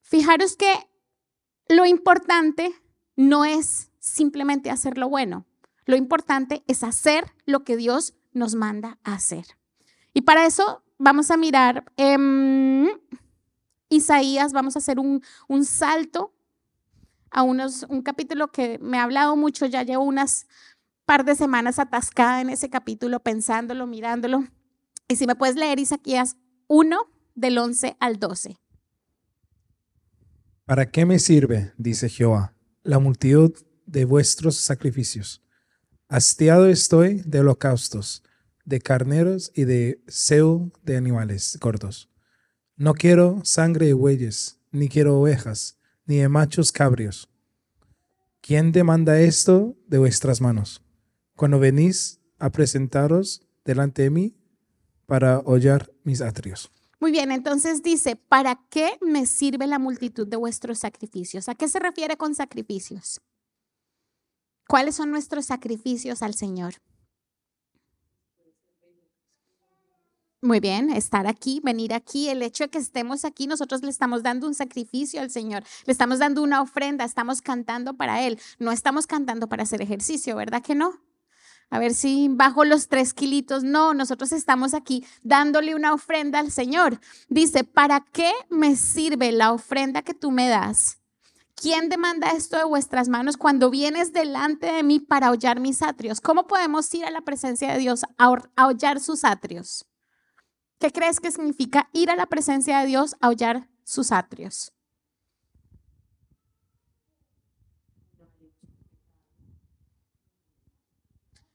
Fijaros 0.00 0.56
que 0.56 0.72
lo 1.68 1.86
importante 1.86 2.72
no 3.16 3.44
es 3.44 3.90
simplemente 3.98 4.70
hacer 4.70 4.98
lo 4.98 5.08
bueno. 5.08 5.46
Lo 5.84 5.96
importante 5.96 6.62
es 6.66 6.82
hacer 6.82 7.24
lo 7.44 7.64
que 7.64 7.76
Dios 7.76 8.14
nos 8.32 8.54
manda 8.54 8.98
a 9.04 9.14
hacer. 9.14 9.44
Y 10.14 10.22
para 10.22 10.46
eso 10.46 10.82
vamos 10.98 11.30
a 11.30 11.36
mirar 11.36 11.84
Isaías, 13.88 14.52
vamos 14.52 14.76
a 14.76 14.78
hacer 14.78 14.98
un, 14.98 15.22
un 15.48 15.64
salto 15.64 16.34
a 17.30 17.42
unos, 17.42 17.84
un 17.88 18.02
capítulo 18.02 18.48
que 18.48 18.78
me 18.78 18.98
ha 18.98 19.04
hablado 19.04 19.36
mucho, 19.36 19.66
ya 19.66 19.82
llevo 19.82 20.04
unas 20.04 20.46
par 21.04 21.24
de 21.24 21.34
semanas 21.34 21.78
atascada 21.78 22.40
en 22.40 22.50
ese 22.50 22.70
capítulo, 22.70 23.20
pensándolo, 23.20 23.86
mirándolo. 23.86 24.44
Y 25.08 25.16
si 25.16 25.26
me 25.26 25.34
puedes 25.34 25.56
leer 25.56 25.78
Isaías 25.78 26.36
1 26.68 26.96
del 27.34 27.58
11 27.58 27.96
al 27.98 28.18
12. 28.18 28.56
¿Para 30.64 30.90
qué 30.90 31.04
me 31.04 31.18
sirve, 31.18 31.72
dice 31.76 32.08
Jehová, 32.08 32.54
la 32.82 32.98
multitud 32.98 33.52
de 33.86 34.04
vuestros 34.04 34.56
sacrificios? 34.56 35.42
Hastiado 36.12 36.68
estoy 36.68 37.22
de 37.24 37.40
holocaustos, 37.40 38.22
de 38.66 38.82
carneros 38.82 39.50
y 39.54 39.64
de 39.64 40.02
ceo 40.08 40.70
de 40.82 40.98
animales 40.98 41.56
cortos. 41.58 42.10
No 42.76 42.92
quiero 42.92 43.40
sangre 43.44 43.86
de 43.86 43.94
bueyes, 43.94 44.58
ni 44.72 44.90
quiero 44.90 45.18
ovejas, 45.18 45.78
ni 46.04 46.18
de 46.18 46.28
machos 46.28 46.70
cabrios. 46.70 47.30
¿Quién 48.42 48.72
demanda 48.72 49.22
esto 49.22 49.74
de 49.86 49.96
vuestras 49.96 50.42
manos? 50.42 50.82
Cuando 51.34 51.58
venís 51.58 52.20
a 52.38 52.50
presentaros 52.50 53.40
delante 53.64 54.02
de 54.02 54.10
mí 54.10 54.36
para 55.06 55.38
hollar 55.38 55.90
mis 56.04 56.20
atrios. 56.20 56.70
Muy 57.00 57.10
bien, 57.10 57.32
entonces 57.32 57.82
dice, 57.82 58.16
¿para 58.16 58.60
qué 58.68 58.98
me 59.00 59.24
sirve 59.24 59.66
la 59.66 59.78
multitud 59.78 60.28
de 60.28 60.36
vuestros 60.36 60.80
sacrificios? 60.80 61.48
¿A 61.48 61.54
qué 61.54 61.68
se 61.68 61.78
refiere 61.78 62.18
con 62.18 62.34
sacrificios? 62.34 63.22
¿Cuáles 64.72 64.94
son 64.94 65.10
nuestros 65.10 65.44
sacrificios 65.44 66.22
al 66.22 66.32
Señor? 66.32 66.76
Muy 70.40 70.60
bien, 70.60 70.88
estar 70.88 71.26
aquí, 71.26 71.60
venir 71.62 71.92
aquí, 71.92 72.30
el 72.30 72.40
hecho 72.40 72.64
de 72.64 72.70
que 72.70 72.78
estemos 72.78 73.26
aquí, 73.26 73.46
nosotros 73.46 73.82
le 73.82 73.90
estamos 73.90 74.22
dando 74.22 74.46
un 74.46 74.54
sacrificio 74.54 75.20
al 75.20 75.28
Señor, 75.28 75.62
le 75.84 75.92
estamos 75.92 76.20
dando 76.20 76.42
una 76.42 76.62
ofrenda, 76.62 77.04
estamos 77.04 77.42
cantando 77.42 77.98
para 77.98 78.22
Él, 78.22 78.40
no 78.58 78.72
estamos 78.72 79.06
cantando 79.06 79.46
para 79.46 79.64
hacer 79.64 79.82
ejercicio, 79.82 80.36
¿verdad 80.36 80.62
que 80.62 80.74
no? 80.74 81.02
a 81.68 81.78
ver 81.78 81.92
si 81.92 82.28
bajo 82.30 82.64
los 82.64 82.88
tres 82.88 83.12
kilitos. 83.12 83.64
No, 83.64 83.92
nosotros 83.92 84.32
estamos 84.32 84.72
aquí 84.72 85.04
dándole 85.22 85.74
una 85.74 85.92
ofrenda 85.92 86.38
al 86.38 86.50
Señor. 86.50 86.98
Dice, 87.28 87.64
¿para 87.64 88.00
qué 88.00 88.32
me 88.48 88.76
sirve 88.76 89.32
la 89.32 89.52
ofrenda 89.52 90.00
que 90.00 90.14
tú 90.14 90.30
me 90.30 90.48
das? 90.48 91.01
¿Quién 91.54 91.88
demanda 91.88 92.30
esto 92.30 92.56
de 92.56 92.64
vuestras 92.64 93.08
manos 93.08 93.36
cuando 93.36 93.70
vienes 93.70 94.12
delante 94.12 94.66
de 94.66 94.82
mí 94.82 94.98
para 94.98 95.30
hollar 95.30 95.60
mis 95.60 95.82
atrios? 95.82 96.20
¿Cómo 96.20 96.46
podemos 96.46 96.92
ir 96.94 97.04
a 97.04 97.10
la 97.10 97.20
presencia 97.20 97.72
de 97.72 97.78
Dios 97.78 98.04
a, 98.18 98.66
hollar 98.66 99.00
sus 99.00 99.24
atrios? 99.24 99.86
¿Qué 100.78 100.90
crees 100.90 101.20
que 101.20 101.30
significa 101.30 101.88
ir 101.92 102.10
a 102.10 102.16
la 102.16 102.26
presencia 102.26 102.80
de 102.80 102.86
Dios 102.86 103.14
a 103.20 103.28
hollar 103.28 103.68
sus 103.84 104.10
atrios? 104.10 104.72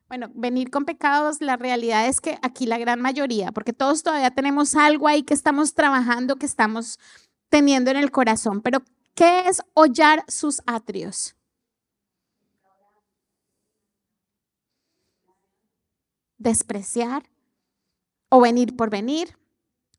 Bueno, 0.08 0.32
venir 0.34 0.70
con 0.70 0.86
pecados, 0.86 1.42
la 1.42 1.58
realidad 1.58 2.08
es 2.08 2.22
que 2.22 2.40
aquí 2.42 2.66
la 2.66 2.78
gran 2.78 3.02
mayoría, 3.02 3.52
porque 3.52 3.74
todos 3.74 4.04
todavía 4.04 4.32
tenemos 4.32 4.74
algo 4.76 5.10
ahí 5.10 5.24
que 5.24 5.34
estamos 5.34 5.74
trabajando, 5.74 6.38
que 6.38 6.46
estamos 6.46 6.98
teniendo 7.50 7.92
en 7.92 7.98
el 7.98 8.10
corazón, 8.10 8.62
pero 8.62 8.84
¿qué 9.18 9.50
es 9.50 9.64
hollar 9.74 10.24
sus 10.28 10.62
atrios? 10.68 11.36
Despreciar 16.38 17.24
o 18.30 18.40
venir 18.40 18.76
por 18.78 18.92
venir 18.92 19.36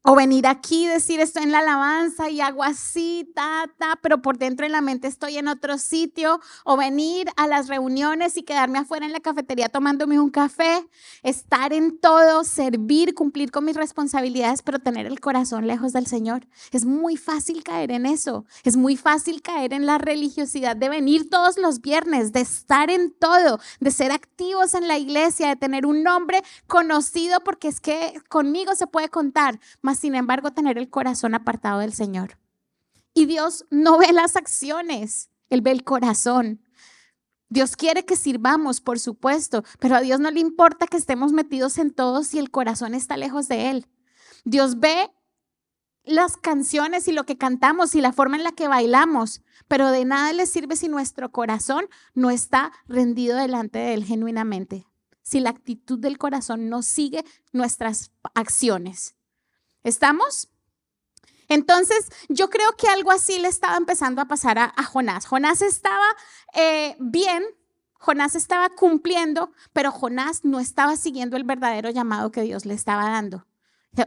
o 0.02 0.14
venir 0.14 0.46
aquí 0.46 0.84
y 0.84 0.86
decir 0.86 1.20
estoy 1.20 1.42
en 1.42 1.52
la 1.52 1.58
alabanza 1.58 2.30
y 2.30 2.40
hago 2.40 2.62
así, 2.62 3.30
ta, 3.34 3.68
ta, 3.78 3.98
pero 4.00 4.22
por 4.22 4.38
dentro 4.38 4.64
en 4.64 4.72
la 4.72 4.80
mente 4.80 5.08
estoy 5.08 5.38
en 5.38 5.48
otro 5.48 5.76
sitio. 5.76 6.40
O 6.64 6.76
venir 6.76 7.28
a 7.36 7.46
las 7.46 7.68
reuniones 7.68 8.36
y 8.36 8.42
quedarme 8.42 8.78
afuera 8.78 9.06
en 9.06 9.12
la 9.12 9.20
cafetería 9.20 9.68
tomándome 9.68 10.20
un 10.20 10.30
café. 10.30 10.88
Estar 11.22 11.72
en 11.72 11.98
todo, 11.98 12.44
servir, 12.44 13.14
cumplir 13.14 13.50
con 13.50 13.64
mis 13.64 13.76
responsabilidades, 13.76 14.62
pero 14.62 14.78
tener 14.78 15.06
el 15.06 15.20
corazón 15.20 15.66
lejos 15.66 15.92
del 15.92 16.06
Señor. 16.06 16.46
Es 16.70 16.84
muy 16.84 17.16
fácil 17.16 17.62
caer 17.64 17.90
en 17.90 18.06
eso. 18.06 18.46
Es 18.62 18.76
muy 18.76 18.96
fácil 18.96 19.42
caer 19.42 19.72
en 19.72 19.84
la 19.84 19.98
religiosidad 19.98 20.76
de 20.76 20.88
venir 20.88 21.28
todos 21.28 21.58
los 21.58 21.80
viernes, 21.80 22.32
de 22.32 22.40
estar 22.40 22.90
en 22.90 23.12
todo, 23.18 23.58
de 23.80 23.90
ser 23.90 24.12
activos 24.12 24.74
en 24.74 24.86
la 24.86 24.96
iglesia, 24.96 25.48
de 25.48 25.56
tener 25.56 25.86
un 25.86 26.02
nombre 26.02 26.42
conocido 26.66 27.40
porque 27.40 27.68
es 27.68 27.80
que 27.80 28.20
conmigo 28.28 28.74
se 28.76 28.86
puede 28.86 29.08
contar. 29.08 29.58
Sin 29.94 30.14
embargo 30.14 30.52
tener 30.52 30.78
el 30.78 30.90
corazón 30.90 31.34
apartado 31.34 31.80
del 31.80 31.92
Señor. 31.92 32.38
Y 33.14 33.26
Dios 33.26 33.66
no 33.70 33.98
ve 33.98 34.12
las 34.12 34.36
acciones, 34.36 35.30
Él 35.50 35.60
ve 35.60 35.72
el 35.72 35.84
corazón. 35.84 36.62
Dios 37.48 37.76
quiere 37.76 38.04
que 38.04 38.16
sirvamos, 38.16 38.80
por 38.80 38.98
supuesto, 38.98 39.64
pero 39.78 39.96
a 39.96 40.00
Dios 40.00 40.20
no 40.20 40.30
le 40.30 40.40
importa 40.40 40.86
que 40.86 40.98
estemos 40.98 41.32
metidos 41.32 41.78
en 41.78 41.92
todo 41.92 42.22
si 42.22 42.38
el 42.38 42.50
corazón 42.50 42.94
está 42.94 43.16
lejos 43.16 43.48
de 43.48 43.70
Él. 43.70 43.86
Dios 44.44 44.78
ve 44.78 45.10
las 46.04 46.36
canciones 46.36 47.08
y 47.08 47.12
lo 47.12 47.24
que 47.24 47.36
cantamos 47.36 47.94
y 47.94 48.00
la 48.00 48.12
forma 48.12 48.36
en 48.36 48.44
la 48.44 48.52
que 48.52 48.68
bailamos, 48.68 49.42
pero 49.66 49.90
de 49.90 50.04
nada 50.04 50.32
le 50.32 50.46
sirve 50.46 50.76
si 50.76 50.88
nuestro 50.88 51.32
corazón 51.32 51.86
no 52.14 52.30
está 52.30 52.72
rendido 52.86 53.36
delante 53.36 53.78
de 53.78 53.94
Él 53.94 54.04
genuinamente, 54.04 54.86
si 55.22 55.40
la 55.40 55.50
actitud 55.50 55.98
del 55.98 56.18
corazón 56.18 56.68
no 56.68 56.82
sigue 56.82 57.24
nuestras 57.52 58.12
acciones. 58.34 59.17
¿Estamos? 59.82 60.48
Entonces, 61.48 62.10
yo 62.28 62.50
creo 62.50 62.76
que 62.76 62.88
algo 62.88 63.10
así 63.10 63.38
le 63.38 63.48
estaba 63.48 63.76
empezando 63.76 64.20
a 64.20 64.26
pasar 64.26 64.58
a, 64.58 64.84
Jonás. 64.84 65.26
Jonás 65.26 65.62
estaba 65.62 66.06
eh, 66.54 66.96
bien, 67.00 67.42
Jonás 67.94 68.34
estaba 68.34 68.68
cumpliendo, 68.68 69.52
pero 69.72 69.90
Jonás 69.90 70.44
no 70.44 70.60
estaba 70.60 70.96
siguiendo 70.96 71.36
el 71.36 71.44
verdadero 71.44 71.90
llamado 71.90 72.30
que 72.30 72.42
Dios 72.42 72.66
le 72.66 72.74
estaba 72.74 73.08
dando. 73.08 73.46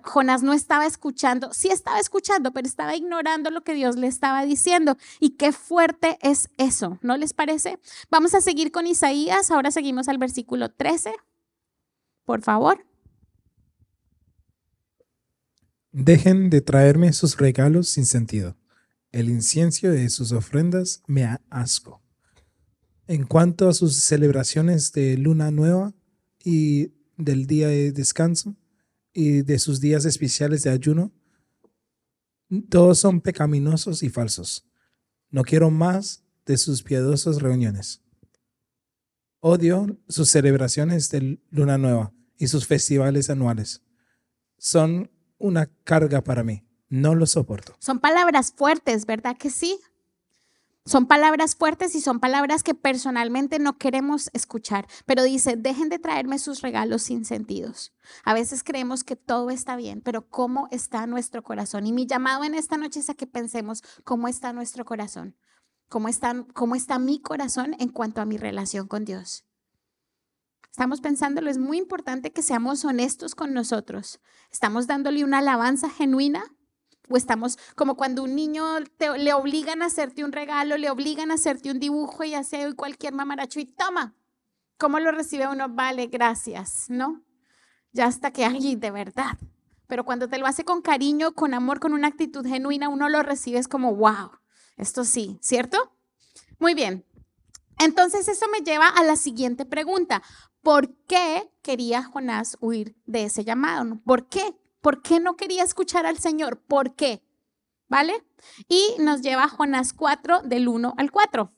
Jonás 0.03 0.43
no 0.43 0.53
estaba 0.53 0.85
escuchando, 0.85 1.51
sí 1.53 1.69
estaba 1.69 1.99
escuchando, 1.99 2.53
pero 2.53 2.67
estaba 2.67 2.95
ignorando 2.95 3.49
lo 3.49 3.61
que 3.63 3.73
Dios 3.73 3.95
le 3.97 4.07
estaba 4.07 4.45
diciendo. 4.45 4.95
Y 5.19 5.31
qué 5.31 5.51
fuerte 5.51 6.17
es 6.21 6.49
eso, 6.57 6.99
¿no 7.01 7.17
les 7.17 7.33
parece? 7.33 7.79
Vamos 8.09 8.33
a 8.35 8.41
seguir 8.41 8.71
con 8.71 8.87
Isaías, 8.87 9.51
ahora 9.51 9.71
seguimos 9.71 10.07
al 10.07 10.19
versículo 10.19 10.69
13, 10.69 11.13
por 12.23 12.41
favor. 12.41 12.85
Dejen 15.93 16.49
de 16.49 16.61
traerme 16.61 17.11
sus 17.11 17.37
regalos 17.37 17.89
sin 17.89 18.05
sentido. 18.05 18.55
El 19.11 19.29
incienso 19.29 19.89
de 19.89 20.09
sus 20.09 20.31
ofrendas 20.31 21.03
me 21.05 21.37
asco. 21.49 22.01
En 23.07 23.25
cuanto 23.25 23.67
a 23.67 23.73
sus 23.73 23.95
celebraciones 23.95 24.93
de 24.93 25.17
luna 25.17 25.51
nueva 25.51 25.93
y 26.43 26.93
del 27.17 27.45
día 27.45 27.67
de 27.67 27.91
descanso 27.91 28.55
y 29.11 29.41
de 29.41 29.59
sus 29.59 29.81
días 29.81 30.05
especiales 30.05 30.63
de 30.63 30.69
ayuno, 30.69 31.11
todos 32.69 32.99
son 32.99 33.19
pecaminosos 33.19 34.01
y 34.01 34.09
falsos. 34.09 34.65
No 35.29 35.43
quiero 35.43 35.71
más 35.71 36.23
de 36.45 36.57
sus 36.57 36.83
piadosas 36.83 37.41
reuniones. 37.41 38.01
Odio 39.41 39.99
sus 40.07 40.29
celebraciones 40.29 41.09
de 41.09 41.41
luna 41.49 41.77
nueva 41.77 42.13
y 42.37 42.47
sus 42.47 42.65
festivales 42.65 43.29
anuales. 43.29 43.81
Son 44.57 45.11
una 45.41 45.69
carga 45.83 46.21
para 46.23 46.43
mí. 46.43 46.63
No 46.89 47.15
lo 47.15 47.25
soporto. 47.25 47.75
Son 47.79 47.99
palabras 47.99 48.53
fuertes, 48.55 49.05
¿verdad 49.05 49.37
que 49.37 49.49
sí? 49.49 49.79
Son 50.83 51.05
palabras 51.05 51.55
fuertes 51.55 51.93
y 51.93 52.01
son 52.01 52.19
palabras 52.19 52.63
que 52.63 52.73
personalmente 52.73 53.59
no 53.59 53.77
queremos 53.77 54.31
escuchar, 54.33 54.87
pero 55.05 55.21
dice, 55.21 55.55
dejen 55.55 55.89
de 55.89 55.99
traerme 55.99 56.39
sus 56.39 56.61
regalos 56.61 57.03
sin 57.03 57.23
sentidos. 57.23 57.93
A 58.23 58.33
veces 58.33 58.63
creemos 58.63 59.03
que 59.03 59.15
todo 59.15 59.51
está 59.51 59.75
bien, 59.75 60.01
pero 60.01 60.27
¿cómo 60.27 60.67
está 60.71 61.05
nuestro 61.05 61.43
corazón? 61.43 61.85
Y 61.85 61.93
mi 61.93 62.07
llamado 62.07 62.43
en 62.43 62.55
esta 62.55 62.77
noche 62.77 62.99
es 62.99 63.11
a 63.11 63.13
que 63.13 63.27
pensemos 63.27 63.83
cómo 64.03 64.27
está 64.27 64.53
nuestro 64.53 64.83
corazón, 64.83 65.37
cómo 65.87 66.07
está, 66.07 66.45
cómo 66.55 66.75
está 66.75 66.97
mi 66.97 67.21
corazón 67.21 67.75
en 67.77 67.89
cuanto 67.89 68.19
a 68.19 68.25
mi 68.25 68.37
relación 68.37 68.87
con 68.87 69.05
Dios. 69.05 69.45
Estamos 70.71 71.01
pensándolo, 71.01 71.49
es 71.49 71.57
muy 71.57 71.77
importante 71.77 72.31
que 72.31 72.41
seamos 72.41 72.85
honestos 72.85 73.35
con 73.35 73.53
nosotros. 73.53 74.21
¿Estamos 74.49 74.87
dándole 74.87 75.25
una 75.25 75.39
alabanza 75.39 75.89
genuina? 75.89 76.45
¿O 77.09 77.17
estamos 77.17 77.57
como 77.75 77.97
cuando 77.97 78.23
un 78.23 78.35
niño 78.35 78.63
le 79.17 79.33
obligan 79.33 79.81
a 79.81 79.87
hacerte 79.87 80.23
un 80.23 80.31
regalo, 80.31 80.77
le 80.77 80.89
obligan 80.89 81.29
a 81.29 81.33
hacerte 81.33 81.71
un 81.71 81.79
dibujo 81.79 82.23
y 82.23 82.35
hace 82.35 82.73
cualquier 82.73 83.13
mamaracho 83.13 83.59
y 83.59 83.65
toma? 83.65 84.15
¿Cómo 84.77 84.99
lo 84.99 85.11
recibe 85.11 85.45
uno? 85.45 85.67
Vale, 85.67 86.07
gracias, 86.07 86.85
¿no? 86.87 87.21
Ya 87.91 88.05
hasta 88.05 88.31
que, 88.31 88.45
ay, 88.45 88.77
de 88.77 88.91
verdad. 88.91 89.37
Pero 89.87 90.05
cuando 90.05 90.29
te 90.29 90.37
lo 90.37 90.47
hace 90.47 90.63
con 90.63 90.81
cariño, 90.81 91.33
con 91.33 91.53
amor, 91.53 91.81
con 91.81 91.91
una 91.91 92.07
actitud 92.07 92.47
genuina, 92.47 92.87
uno 92.87 93.09
lo 93.09 93.23
recibe 93.23 93.61
como, 93.65 93.93
wow, 93.93 94.31
esto 94.77 95.03
sí, 95.03 95.37
¿cierto? 95.41 95.91
Muy 96.59 96.75
bien. 96.75 97.05
Entonces 97.77 98.27
eso 98.27 98.45
me 98.47 98.59
lleva 98.59 98.87
a 98.87 99.03
la 99.03 99.17
siguiente 99.17 99.65
pregunta. 99.65 100.21
¿Por 100.61 100.95
qué 101.07 101.49
quería 101.63 102.03
Jonás 102.03 102.57
huir 102.61 102.95
de 103.05 103.23
ese 103.23 103.43
llamado? 103.43 103.99
¿Por 104.05 104.27
qué? 104.27 104.55
¿Por 104.81 105.01
qué 105.01 105.19
no 105.19 105.35
quería 105.35 105.63
escuchar 105.63 106.05
al 106.05 106.19
Señor? 106.19 106.61
¿Por 106.61 106.95
qué? 106.95 107.23
¿Vale? 107.87 108.23
Y 108.67 108.95
nos 108.99 109.21
lleva 109.21 109.45
a 109.45 109.49
Jonás 109.49 109.93
4 109.93 110.43
del 110.43 110.67
1 110.67 110.93
al 110.97 111.11
4. 111.11 111.51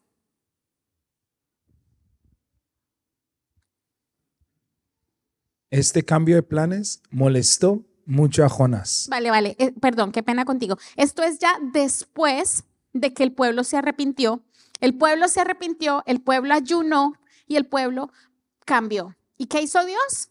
Este 5.70 6.06
cambio 6.06 6.36
de 6.36 6.44
planes 6.44 7.02
molestó 7.10 7.84
mucho 8.06 8.46
a 8.46 8.50
Jonás. 8.50 9.08
Vale, 9.10 9.32
vale, 9.32 9.56
eh, 9.60 9.74
perdón, 9.80 10.12
qué 10.12 10.24
pena 10.24 10.46
contigo. 10.46 10.78
Esto 10.96 11.24
es 11.24 11.40
ya 11.40 11.58
después 11.74 12.64
de 12.94 13.14
que 13.14 13.24
el 13.24 13.34
pueblo 13.34 13.64
se 13.64 13.78
arrepintió. 13.78 14.44
El 14.80 14.98
pueblo 14.98 15.28
se 15.28 15.42
arrepintió, 15.42 16.04
el 16.06 16.22
pueblo 16.22 16.54
ayunó 16.54 17.14
y 17.48 17.56
el 17.56 17.66
pueblo 17.66 18.12
cambió. 18.66 19.16
¿Y 19.38 19.48
qué 19.48 19.62
hizo 19.62 19.84
Dios? 19.86 20.30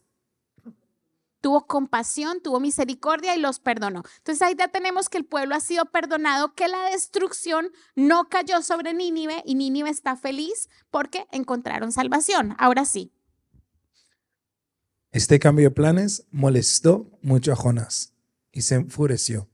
Tuvo 1.41 1.67
compasión, 1.67 2.41
tuvo 2.41 2.59
misericordia 2.59 3.35
y 3.35 3.39
los 3.39 3.59
perdonó. 3.59 4.03
Entonces 4.19 4.41
ahí 4.41 4.55
ya 4.57 4.69
tenemos 4.69 5.09
que 5.09 5.17
el 5.17 5.25
pueblo 5.25 5.55
ha 5.55 5.59
sido 5.59 5.85
perdonado, 5.85 6.53
que 6.53 6.69
la 6.69 6.89
destrucción 6.89 7.69
no 7.95 8.29
cayó 8.29 8.61
sobre 8.61 8.93
Nínive 8.93 9.43
y 9.45 9.55
Nínive 9.55 9.89
está 9.89 10.15
feliz 10.15 10.69
porque 10.89 11.27
encontraron 11.31 11.91
salvación. 11.91 12.55
Ahora 12.59 12.85
sí. 12.85 13.11
Este 15.11 15.37
cambio 15.37 15.69
de 15.69 15.75
planes 15.75 16.25
molestó 16.31 17.11
mucho 17.21 17.51
a 17.51 17.55
Jonás 17.55 18.13
y 18.51 18.61
se 18.61 18.75
enfureció. 18.75 19.49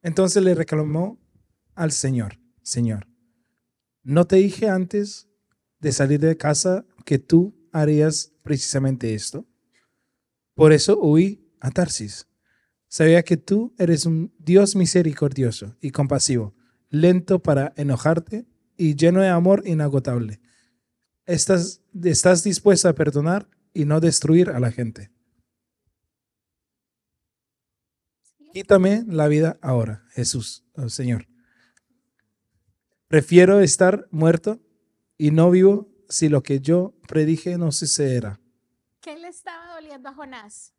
Entonces 0.00 0.42
le 0.42 0.54
reclamó 0.54 1.18
al 1.74 1.90
Señor, 1.90 2.38
Señor, 2.62 3.08
¿no 4.02 4.26
te 4.26 4.36
dije 4.36 4.68
antes 4.68 5.28
de 5.80 5.92
salir 5.92 6.20
de 6.20 6.36
casa 6.36 6.86
que 7.04 7.18
tú 7.18 7.54
harías 7.72 8.32
precisamente 8.42 9.14
esto. 9.14 9.46
Por 10.54 10.72
eso 10.72 10.98
huí 11.00 11.46
a 11.60 11.70
Tarsis. 11.70 12.26
Sabía 12.88 13.22
que 13.22 13.36
tú 13.36 13.74
eres 13.78 14.06
un 14.06 14.32
Dios 14.38 14.76
misericordioso 14.76 15.76
y 15.80 15.90
compasivo, 15.90 16.54
lento 16.90 17.42
para 17.42 17.72
enojarte 17.76 18.46
y 18.76 18.94
lleno 18.94 19.20
de 19.20 19.28
amor 19.28 19.62
inagotable. 19.66 20.40
estás, 21.26 21.82
estás 22.02 22.44
dispuesto 22.44 22.88
a 22.88 22.94
perdonar 22.94 23.48
y 23.72 23.84
no 23.84 24.00
destruir 24.00 24.50
a 24.50 24.60
la 24.60 24.70
gente. 24.70 25.10
Quítame 28.52 29.04
la 29.08 29.26
vida 29.26 29.58
ahora, 29.60 30.04
Jesús, 30.10 30.64
oh 30.74 30.88
Señor. 30.88 31.26
Prefiero 33.08 33.60
estar 33.60 34.06
muerto 34.12 34.60
y 35.18 35.32
no 35.32 35.50
vivo 35.50 35.93
si 36.08 36.28
lo 36.28 36.42
que 36.42 36.60
yo 36.60 36.94
predije 37.08 37.58
no 37.58 37.72
sucederá. 37.72 38.40
¿Qué 39.00 39.16
le 39.16 39.28
estaba 39.28 39.74
doliendo 39.74 40.08
a 40.08 40.14
Jonás? 40.14 40.74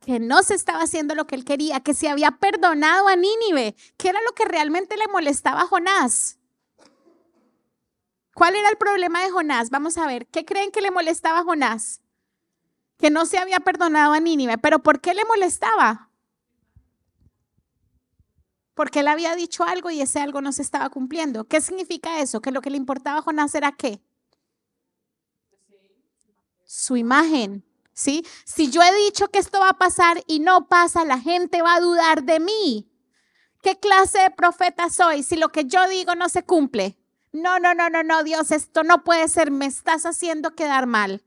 que 0.00 0.18
no 0.18 0.42
se 0.42 0.54
estaba 0.54 0.82
haciendo 0.82 1.14
lo 1.14 1.26
que 1.26 1.34
él 1.34 1.44
quería, 1.44 1.80
que 1.80 1.94
se 1.94 2.08
había 2.08 2.32
perdonado 2.32 3.06
a 3.06 3.16
Nínive. 3.16 3.76
¿Qué 3.98 4.08
era 4.08 4.20
lo 4.22 4.32
que 4.32 4.46
realmente 4.46 4.96
le 4.96 5.06
molestaba 5.08 5.62
a 5.62 5.66
Jonás? 5.66 6.38
¿Cuál 8.34 8.56
era 8.56 8.70
el 8.70 8.76
problema 8.76 9.22
de 9.22 9.30
Jonás? 9.30 9.70
Vamos 9.70 9.98
a 9.98 10.06
ver, 10.06 10.26
¿qué 10.26 10.44
creen 10.44 10.70
que 10.70 10.80
le 10.80 10.90
molestaba 10.90 11.40
a 11.40 11.44
Jonás? 11.44 12.00
Que 12.98 13.10
no 13.10 13.26
se 13.26 13.38
había 13.38 13.60
perdonado 13.60 14.12
a 14.12 14.20
Nínive, 14.20 14.56
pero 14.58 14.78
¿por 14.78 15.00
qué 15.00 15.14
le 15.14 15.24
molestaba? 15.26 16.09
Porque 18.80 19.00
él 19.00 19.08
había 19.08 19.36
dicho 19.36 19.64
algo 19.64 19.90
y 19.90 20.00
ese 20.00 20.20
algo 20.20 20.40
no 20.40 20.52
se 20.52 20.62
estaba 20.62 20.88
cumpliendo. 20.88 21.44
¿Qué 21.44 21.60
significa 21.60 22.20
eso? 22.20 22.40
Que 22.40 22.50
lo 22.50 22.62
que 22.62 22.70
le 22.70 22.78
importaba 22.78 23.18
a 23.18 23.22
Jonás 23.22 23.54
era 23.54 23.72
qué? 23.72 24.00
Su 26.64 26.96
imagen. 26.96 27.62
¿sí? 27.92 28.24
Si 28.46 28.70
yo 28.70 28.80
he 28.82 29.04
dicho 29.04 29.28
que 29.28 29.38
esto 29.38 29.60
va 29.60 29.68
a 29.68 29.78
pasar 29.78 30.24
y 30.26 30.40
no 30.40 30.66
pasa, 30.66 31.04
la 31.04 31.18
gente 31.18 31.60
va 31.60 31.74
a 31.74 31.80
dudar 31.80 32.22
de 32.22 32.40
mí. 32.40 32.90
¿Qué 33.60 33.78
clase 33.78 34.20
de 34.20 34.30
profeta 34.30 34.88
soy 34.88 35.24
si 35.24 35.36
lo 35.36 35.50
que 35.50 35.66
yo 35.66 35.86
digo 35.86 36.14
no 36.14 36.30
se 36.30 36.44
cumple? 36.44 36.96
No, 37.32 37.58
no, 37.58 37.74
no, 37.74 37.90
no, 37.90 38.02
no, 38.02 38.24
Dios, 38.24 38.50
esto 38.50 38.82
no 38.82 39.04
puede 39.04 39.28
ser, 39.28 39.50
me 39.50 39.66
estás 39.66 40.06
haciendo 40.06 40.54
quedar 40.54 40.86
mal. 40.86 41.22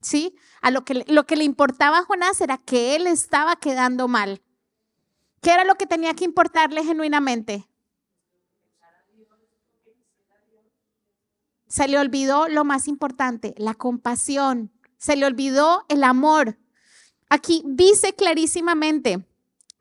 ¿Sí? 0.00 0.34
A 0.62 0.70
lo 0.70 0.86
que, 0.86 1.04
lo 1.08 1.26
que 1.26 1.36
le 1.36 1.44
importaba 1.44 1.98
a 1.98 2.04
Jonás 2.04 2.40
era 2.40 2.56
que 2.56 2.96
él 2.96 3.06
estaba 3.06 3.56
quedando 3.56 4.08
mal. 4.08 4.40
¿Qué 5.46 5.52
era 5.52 5.64
lo 5.64 5.76
que 5.76 5.86
tenía 5.86 6.12
que 6.12 6.24
importarle 6.24 6.82
genuinamente? 6.82 7.68
Se 11.68 11.86
le 11.86 12.00
olvidó 12.00 12.48
lo 12.48 12.64
más 12.64 12.88
importante, 12.88 13.54
la 13.56 13.74
compasión, 13.74 14.72
se 14.98 15.14
le 15.14 15.24
olvidó 15.24 15.86
el 15.88 16.02
amor. 16.02 16.58
Aquí 17.28 17.62
dice 17.64 18.12
clarísimamente, 18.12 19.24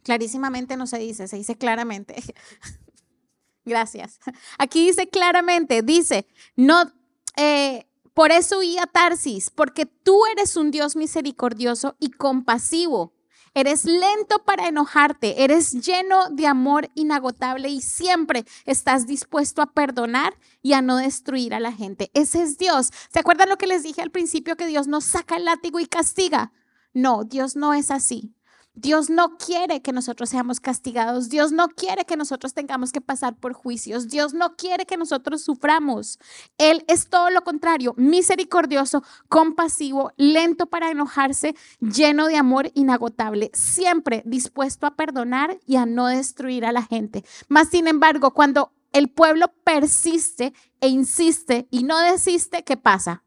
clarísimamente 0.03 0.77
no 0.77 0.85
se 0.85 0.99
dice, 0.99 1.27
se 1.27 1.37
dice 1.37 1.57
claramente. 1.57 2.13
Gracias. 3.65 4.19
Aquí 4.59 4.85
dice 4.85 5.09
claramente, 5.09 5.81
dice, 5.81 6.27
no, 6.55 6.93
eh, 7.37 7.87
por 8.13 8.31
eso 8.31 8.59
huí 8.59 8.77
a 8.77 8.85
Tarsis, 8.85 9.49
porque 9.49 9.87
tú 9.87 10.27
eres 10.27 10.57
un 10.57 10.69
Dios 10.69 10.95
misericordioso 10.95 11.95
y 11.99 12.11
compasivo 12.11 13.14
Eres 13.57 13.85
lento 13.85 14.43
para 14.43 14.67
enojarte, 14.67 15.45
eres 15.45 15.71
lleno 15.71 16.29
de 16.29 16.45
amor 16.45 16.91
inagotable 16.93 17.69
y 17.69 17.79
siempre 17.79 18.43
estás 18.65 19.07
dispuesto 19.07 19.61
a 19.61 19.71
perdonar 19.71 20.37
y 20.61 20.73
a 20.73 20.81
no 20.81 20.97
destruir 20.97 21.53
a 21.53 21.61
la 21.61 21.71
gente. 21.71 22.11
Ese 22.13 22.41
es 22.41 22.57
Dios. 22.57 22.89
¿Se 23.09 23.19
acuerdan 23.19 23.47
lo 23.47 23.57
que 23.57 23.67
les 23.67 23.83
dije 23.83 24.01
al 24.01 24.11
principio 24.11 24.57
que 24.57 24.67
Dios 24.67 24.87
nos 24.87 25.05
saca 25.05 25.37
el 25.37 25.45
látigo 25.45 25.79
y 25.79 25.85
castiga? 25.85 26.51
No, 26.93 27.23
Dios 27.23 27.55
no 27.55 27.73
es 27.73 27.91
así. 27.91 28.34
Dios 28.75 29.09
no 29.09 29.37
quiere 29.37 29.81
que 29.81 29.93
nosotros 29.93 30.29
seamos 30.29 30.59
castigados. 30.59 31.29
Dios 31.29 31.51
no 31.51 31.69
quiere 31.69 32.05
que 32.05 32.17
nosotros 32.17 32.53
tengamos 32.53 32.91
que 32.91 33.01
pasar 33.01 33.35
por 33.35 33.53
juicios. 33.53 34.07
Dios 34.07 34.33
no 34.33 34.55
quiere 34.55 34.85
que 34.85 34.97
nosotros 34.97 35.41
suframos. 35.41 36.19
Él 36.57 36.83
es 36.87 37.09
todo 37.09 37.29
lo 37.29 37.43
contrario, 37.43 37.93
misericordioso, 37.97 39.03
compasivo, 39.29 40.11
lento 40.17 40.67
para 40.67 40.91
enojarse, 40.91 41.55
lleno 41.79 42.27
de 42.27 42.37
amor 42.37 42.71
inagotable, 42.73 43.51
siempre 43.53 44.21
dispuesto 44.25 44.85
a 44.85 44.95
perdonar 44.95 45.57
y 45.65 45.77
a 45.77 45.85
no 45.85 46.07
destruir 46.07 46.65
a 46.65 46.71
la 46.71 46.83
gente. 46.83 47.23
Más 47.47 47.69
sin 47.69 47.87
embargo, 47.87 48.33
cuando 48.33 48.71
el 48.91 49.09
pueblo 49.09 49.53
persiste 49.65 50.53
e 50.79 50.87
insiste 50.87 51.67
y 51.69 51.83
no 51.83 51.99
desiste, 51.99 52.63
¿qué 52.63 52.77
pasa? 52.77 53.24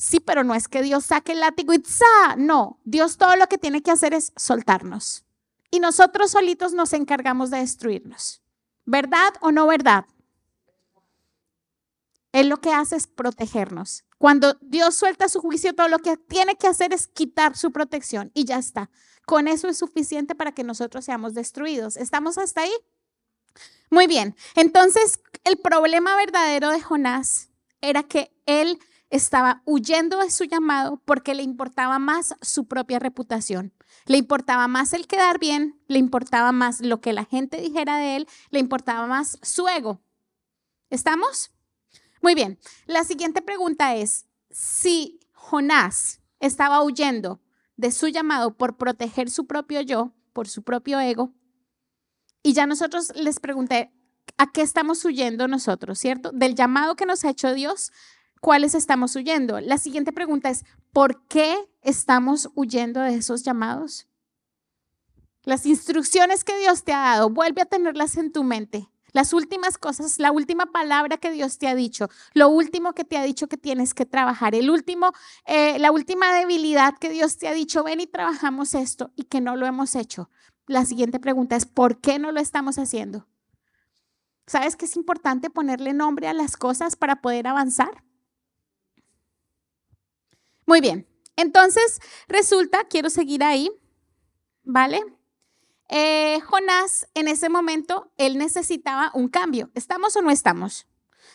Sí, 0.00 0.18
pero 0.18 0.44
no 0.44 0.54
es 0.54 0.66
que 0.66 0.80
Dios 0.80 1.04
saque 1.04 1.32
el 1.32 1.40
látigo 1.40 1.74
y 1.74 1.82
¡za! 1.84 2.34
No, 2.38 2.80
Dios 2.84 3.18
todo 3.18 3.36
lo 3.36 3.48
que 3.48 3.58
tiene 3.58 3.82
que 3.82 3.90
hacer 3.90 4.14
es 4.14 4.32
soltarnos. 4.34 5.26
Y 5.70 5.78
nosotros 5.78 6.30
solitos 6.30 6.72
nos 6.72 6.94
encargamos 6.94 7.50
de 7.50 7.58
destruirnos. 7.58 8.40
¿Verdad 8.86 9.34
o 9.42 9.52
no 9.52 9.66
verdad? 9.66 10.06
Él 12.32 12.48
lo 12.48 12.62
que 12.62 12.72
hace 12.72 12.96
es 12.96 13.08
protegernos. 13.08 14.04
Cuando 14.16 14.54
Dios 14.62 14.94
suelta 14.94 15.28
su 15.28 15.42
juicio, 15.42 15.74
todo 15.74 15.88
lo 15.88 15.98
que 15.98 16.16
tiene 16.16 16.56
que 16.56 16.66
hacer 16.66 16.94
es 16.94 17.06
quitar 17.06 17.54
su 17.54 17.70
protección 17.70 18.30
y 18.32 18.46
ya 18.46 18.56
está. 18.56 18.88
Con 19.26 19.48
eso 19.48 19.68
es 19.68 19.76
suficiente 19.76 20.34
para 20.34 20.52
que 20.52 20.64
nosotros 20.64 21.04
seamos 21.04 21.34
destruidos. 21.34 21.98
¿Estamos 21.98 22.38
hasta 22.38 22.62
ahí? 22.62 22.72
Muy 23.90 24.06
bien. 24.06 24.34
Entonces, 24.54 25.20
el 25.44 25.58
problema 25.58 26.16
verdadero 26.16 26.70
de 26.70 26.80
Jonás 26.80 27.50
era 27.82 28.02
que 28.02 28.34
él 28.46 28.78
estaba 29.10 29.62
huyendo 29.66 30.18
de 30.18 30.30
su 30.30 30.44
llamado 30.44 31.02
porque 31.04 31.34
le 31.34 31.42
importaba 31.42 31.98
más 31.98 32.34
su 32.40 32.66
propia 32.66 32.98
reputación. 32.98 33.74
Le 34.06 34.16
importaba 34.16 34.68
más 34.68 34.92
el 34.92 35.06
quedar 35.06 35.38
bien, 35.38 35.80
le 35.88 35.98
importaba 35.98 36.52
más 36.52 36.80
lo 36.80 37.00
que 37.00 37.12
la 37.12 37.24
gente 37.24 37.60
dijera 37.60 37.98
de 37.98 38.16
él, 38.16 38.28
le 38.50 38.60
importaba 38.60 39.06
más 39.06 39.38
su 39.42 39.68
ego. 39.68 40.00
¿Estamos? 40.90 41.50
Muy 42.22 42.34
bien. 42.34 42.58
La 42.86 43.04
siguiente 43.04 43.42
pregunta 43.42 43.94
es, 43.96 44.26
si 44.50 45.20
Jonás 45.32 46.20
estaba 46.38 46.82
huyendo 46.82 47.40
de 47.76 47.92
su 47.92 48.08
llamado 48.08 48.56
por 48.56 48.76
proteger 48.76 49.30
su 49.30 49.46
propio 49.46 49.80
yo, 49.80 50.12
por 50.32 50.48
su 50.48 50.62
propio 50.62 51.00
ego, 51.00 51.32
y 52.42 52.52
ya 52.52 52.66
nosotros 52.66 53.12
les 53.16 53.40
pregunté, 53.40 53.92
¿a 54.38 54.50
qué 54.50 54.62
estamos 54.62 55.04
huyendo 55.04 55.48
nosotros, 55.48 55.98
cierto? 55.98 56.30
Del 56.32 56.54
llamado 56.54 56.96
que 56.96 57.06
nos 57.06 57.24
ha 57.24 57.30
hecho 57.30 57.52
Dios 57.54 57.92
cuáles 58.40 58.74
estamos 58.74 59.14
huyendo. 59.16 59.60
La 59.60 59.78
siguiente 59.78 60.12
pregunta 60.12 60.50
es, 60.50 60.64
¿por 60.92 61.24
qué 61.26 61.56
estamos 61.82 62.50
huyendo 62.54 63.00
de 63.00 63.14
esos 63.14 63.42
llamados? 63.42 64.08
Las 65.44 65.64
instrucciones 65.66 66.44
que 66.44 66.58
Dios 66.58 66.84
te 66.84 66.92
ha 66.92 67.00
dado, 67.00 67.30
vuelve 67.30 67.62
a 67.62 67.66
tenerlas 67.66 68.16
en 68.16 68.32
tu 68.32 68.44
mente. 68.44 68.90
Las 69.12 69.32
últimas 69.32 69.78
cosas, 69.78 70.18
la 70.18 70.30
última 70.30 70.66
palabra 70.66 71.16
que 71.16 71.32
Dios 71.32 71.58
te 71.58 71.66
ha 71.66 71.74
dicho, 71.74 72.08
lo 72.32 72.48
último 72.48 72.92
que 72.92 73.04
te 73.04 73.18
ha 73.18 73.24
dicho 73.24 73.48
que 73.48 73.56
tienes 73.56 73.92
que 73.92 74.06
trabajar, 74.06 74.54
el 74.54 74.70
último, 74.70 75.12
eh, 75.46 75.78
la 75.80 75.90
última 75.90 76.32
debilidad 76.32 76.96
que 76.98 77.08
Dios 77.08 77.36
te 77.36 77.48
ha 77.48 77.52
dicho, 77.52 77.82
ven 77.82 78.00
y 78.00 78.06
trabajamos 78.06 78.74
esto 78.74 79.10
y 79.16 79.24
que 79.24 79.40
no 79.40 79.56
lo 79.56 79.66
hemos 79.66 79.96
hecho. 79.96 80.30
La 80.66 80.84
siguiente 80.84 81.18
pregunta 81.18 81.56
es, 81.56 81.66
¿por 81.66 82.00
qué 82.00 82.20
no 82.20 82.30
lo 82.30 82.40
estamos 82.40 82.78
haciendo? 82.78 83.26
¿Sabes 84.46 84.76
que 84.76 84.84
es 84.84 84.96
importante 84.96 85.50
ponerle 85.50 85.92
nombre 85.92 86.28
a 86.28 86.34
las 86.34 86.56
cosas 86.56 86.94
para 86.94 87.20
poder 87.20 87.48
avanzar? 87.48 88.04
Muy 90.70 90.80
bien, 90.80 91.04
entonces 91.34 91.98
resulta, 92.28 92.84
quiero 92.84 93.10
seguir 93.10 93.42
ahí, 93.42 93.72
¿vale? 94.62 95.02
Eh, 95.88 96.38
Jonás, 96.42 97.08
en 97.14 97.26
ese 97.26 97.48
momento, 97.48 98.12
él 98.18 98.38
necesitaba 98.38 99.10
un 99.12 99.26
cambio. 99.26 99.72
¿Estamos 99.74 100.14
o 100.14 100.22
no 100.22 100.30
estamos? 100.30 100.86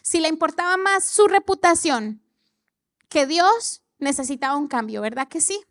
Si 0.03 0.21
le 0.21 0.29
importaba 0.29 0.77
más 0.77 1.03
su 1.03 1.27
reputación 1.27 2.23
que 3.09 3.27
Dios, 3.27 3.83
necesitaba 3.99 4.55
un 4.55 4.69
cambio, 4.69 5.01
¿verdad 5.01 5.27
que 5.27 5.41
sí? 5.41 5.65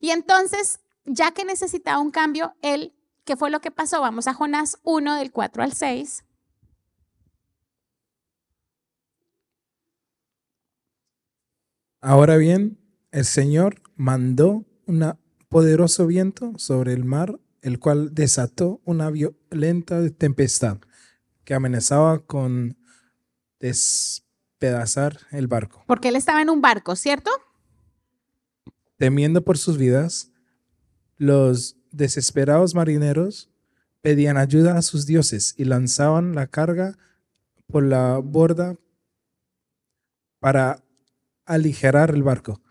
Y 0.00 0.08
entonces, 0.08 0.80
ya 1.04 1.32
que 1.32 1.44
necesitaba 1.44 1.98
un 1.98 2.10
cambio, 2.10 2.54
él, 2.62 2.94
¿qué 3.26 3.36
fue 3.36 3.50
lo 3.50 3.60
que 3.60 3.70
pasó? 3.70 4.00
Vamos 4.00 4.28
a 4.28 4.32
Jonás 4.32 4.78
1 4.82 5.16
del 5.16 5.30
4 5.30 5.62
al 5.62 5.74
6. 5.74 6.24
Ahora 12.00 12.38
bien, 12.38 12.83
el 13.14 13.24
Señor 13.24 13.80
mandó 13.94 14.66
un 14.86 15.16
poderoso 15.48 16.04
viento 16.08 16.52
sobre 16.56 16.92
el 16.92 17.04
mar, 17.04 17.38
el 17.62 17.78
cual 17.78 18.12
desató 18.12 18.80
una 18.84 19.08
violenta 19.08 20.10
tempestad 20.10 20.78
que 21.44 21.54
amenazaba 21.54 22.26
con 22.26 22.76
despedazar 23.60 25.20
el 25.30 25.46
barco. 25.46 25.84
Porque 25.86 26.08
él 26.08 26.16
estaba 26.16 26.42
en 26.42 26.50
un 26.50 26.60
barco, 26.60 26.96
¿cierto? 26.96 27.30
Temiendo 28.96 29.44
por 29.44 29.58
sus 29.58 29.78
vidas, 29.78 30.32
los 31.16 31.76
desesperados 31.92 32.74
marineros 32.74 33.48
pedían 34.00 34.36
ayuda 34.36 34.76
a 34.76 34.82
sus 34.82 35.06
dioses 35.06 35.54
y 35.56 35.66
lanzaban 35.66 36.34
la 36.34 36.48
carga 36.48 36.98
por 37.68 37.84
la 37.84 38.18
borda 38.18 38.74
para 40.40 40.82
aligerar 41.46 42.10
el 42.10 42.24
barco. 42.24 42.63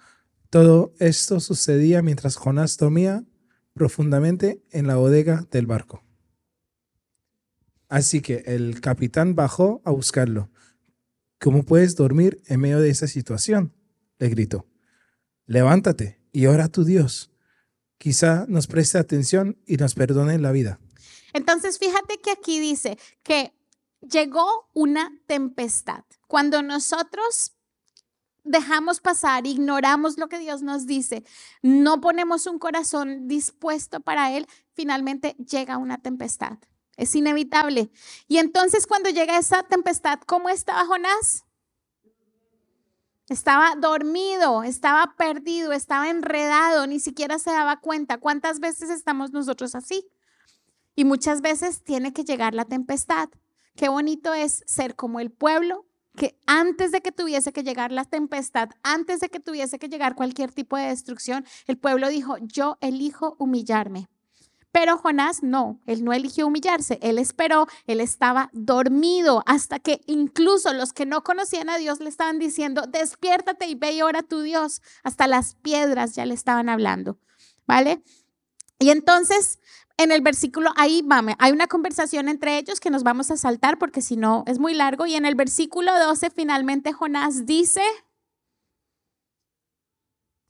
Todo 0.54 0.94
esto 1.00 1.40
sucedía 1.40 2.04
mientras 2.04 2.36
Jonás 2.36 2.78
dormía 2.78 3.24
profundamente 3.74 4.62
en 4.70 4.86
la 4.86 4.98
bodega 4.98 5.48
del 5.50 5.66
barco. 5.66 6.04
Así 7.90 8.22
que 8.22 8.44
el 8.46 8.80
capitán 8.80 9.34
bajó 9.34 9.82
a 9.84 9.90
buscarlo. 9.90 10.52
¿Cómo 11.40 11.64
puedes 11.64 11.96
dormir 11.96 12.40
en 12.46 12.60
medio 12.60 12.80
de 12.80 12.92
esa 12.92 13.08
situación? 13.08 13.74
le 14.20 14.30
gritó. 14.30 14.68
Levántate 15.48 16.22
y 16.32 16.46
ora 16.46 16.66
a 16.66 16.70
tu 16.70 16.84
Dios. 16.84 17.32
Quizá 17.98 18.46
nos 18.48 18.68
preste 18.68 19.00
atención 19.00 19.58
y 19.66 19.78
nos 19.78 19.96
perdone 19.96 20.38
la 20.38 20.52
vida. 20.52 20.80
Entonces, 21.34 21.80
fíjate 21.80 22.20
que 22.22 22.30
aquí 22.30 22.60
dice 22.60 23.00
que 23.24 23.56
llegó 24.02 24.70
una 24.76 25.20
tempestad. 25.26 26.04
Cuando 26.28 26.62
nosotros 26.62 27.56
dejamos 28.44 29.00
pasar, 29.00 29.48
ignoramos 29.48 30.18
lo 30.18 30.28
que 30.28 30.40
Dios 30.40 30.62
nos 30.62 30.86
dice, 30.86 31.24
no 31.62 32.02
ponemos 32.02 32.46
un 32.46 32.60
corazón 32.60 33.28
dispuesto 33.28 34.02
para 34.02 34.32
Él, 34.32 34.48
finalmente 34.74 35.36
llega 35.38 35.78
una 35.78 35.98
tempestad. 35.98 36.58
Es 36.96 37.16
inevitable. 37.16 37.90
Y 38.28 38.38
entonces 38.38 38.86
cuando 38.86 39.10
llega 39.10 39.38
esa 39.38 39.64
tempestad, 39.64 40.20
¿cómo 40.28 40.50
estaba 40.50 40.86
Jonás? 40.86 41.44
Estaba 43.30 43.76
dormido, 43.76 44.64
estaba 44.64 45.16
perdido, 45.18 45.72
estaba 45.72 46.10
enredado, 46.10 46.86
ni 46.86 47.00
siquiera 47.00 47.40
se 47.40 47.52
daba 47.52 47.80
cuenta. 47.80 48.20
¿Cuántas 48.20 48.60
veces 48.60 48.90
estamos 48.90 49.32
nosotros 49.32 49.74
así? 49.76 50.06
Y 50.94 51.06
muchas 51.06 51.42
veces 51.42 51.84
tiene 51.84 52.14
que 52.14 52.26
llegar 52.26 52.54
la 52.54 52.66
tempestad. 52.66 53.30
Qué 53.76 53.90
bonito 53.90 54.34
es 54.34 54.64
ser 54.68 54.96
como 54.96 55.20
el 55.20 55.32
pueblo 55.32 55.88
que 56.16 56.38
antes 56.46 56.92
de 56.92 57.02
que 57.02 57.12
tuviese 57.12 57.52
que 57.52 57.64
llegar 57.64 57.92
la 57.92 58.06
tempestad, 58.06 58.70
antes 58.84 59.20
de 59.20 59.30
que 59.30 59.40
tuviese 59.40 59.80
que 59.80 59.90
llegar 59.90 60.16
cualquier 60.16 60.52
tipo 60.52 60.78
de 60.78 60.88
destrucción, 60.88 61.46
el 61.68 61.78
pueblo 61.78 62.10
dijo, 62.10 62.38
yo 62.42 62.78
elijo 62.82 63.36
humillarme. 63.40 64.08
Pero 64.72 64.98
Jonás 64.98 65.44
no, 65.44 65.80
él 65.86 66.04
no 66.04 66.14
eligió 66.14 66.48
humillarse, 66.48 66.98
él 67.04 67.20
esperó, 67.20 67.68
él 67.86 68.02
estaba 68.02 68.50
dormido 68.54 69.44
hasta 69.46 69.78
que 69.78 70.02
incluso 70.08 70.74
los 70.74 70.94
que 70.94 71.06
no 71.06 71.24
conocían 71.24 71.70
a 71.70 71.78
Dios 71.78 72.00
le 72.00 72.10
estaban 72.10 72.40
diciendo, 72.40 72.88
despiértate 72.88 73.68
y 73.68 73.76
ve 73.76 73.94
y 73.94 74.02
ora 74.02 74.22
a 74.22 74.24
tu 74.24 74.42
Dios. 74.42 74.82
Hasta 75.04 75.28
las 75.28 75.54
piedras 75.56 76.16
ya 76.16 76.26
le 76.26 76.34
estaban 76.34 76.70
hablando, 76.70 77.20
¿vale? 77.68 78.02
Y 78.80 78.90
entonces 78.90 79.60
en 79.98 80.12
el 80.12 80.22
versículo, 80.22 80.72
ahí 80.76 81.02
vamos, 81.06 81.36
hay 81.40 81.52
una 81.52 81.68
conversación 81.68 82.28
entre 82.28 82.58
ellos 82.58 82.80
que 82.80 82.90
nos 82.90 83.04
vamos 83.04 83.32
a 83.32 83.38
saltar 83.38 83.78
porque 83.78 84.02
si 84.02 84.18
no 84.18 84.44
es 84.48 84.60
muy 84.60 84.74
largo. 84.74 85.06
Y 85.06 85.16
en 85.16 85.26
el 85.26 85.36
versículo 85.36 85.92
12 85.98 86.30
finalmente 86.32 86.94
Jonás 86.94 87.46
dice, 87.46 87.84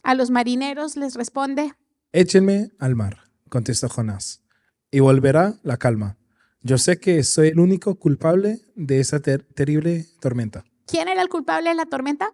a 0.01 0.15
los 0.15 0.29
marineros 0.29 0.95
les 0.95 1.15
responde, 1.15 1.73
Échenme 2.11 2.71
al 2.79 2.95
mar, 2.95 3.23
contestó 3.49 3.89
Jonás, 3.89 4.43
y 4.91 4.99
volverá 4.99 5.55
la 5.63 5.77
calma. 5.77 6.17
Yo 6.61 6.77
sé 6.77 6.99
que 6.99 7.23
soy 7.23 7.49
el 7.49 7.59
único 7.59 7.95
culpable 7.95 8.61
de 8.75 8.99
esa 8.99 9.19
terrible 9.19 10.05
tormenta. 10.21 10.63
¿Quién 10.85 11.07
era 11.07 11.21
el 11.21 11.29
culpable 11.29 11.69
de 11.69 11.75
la 11.75 11.85
tormenta? 11.85 12.33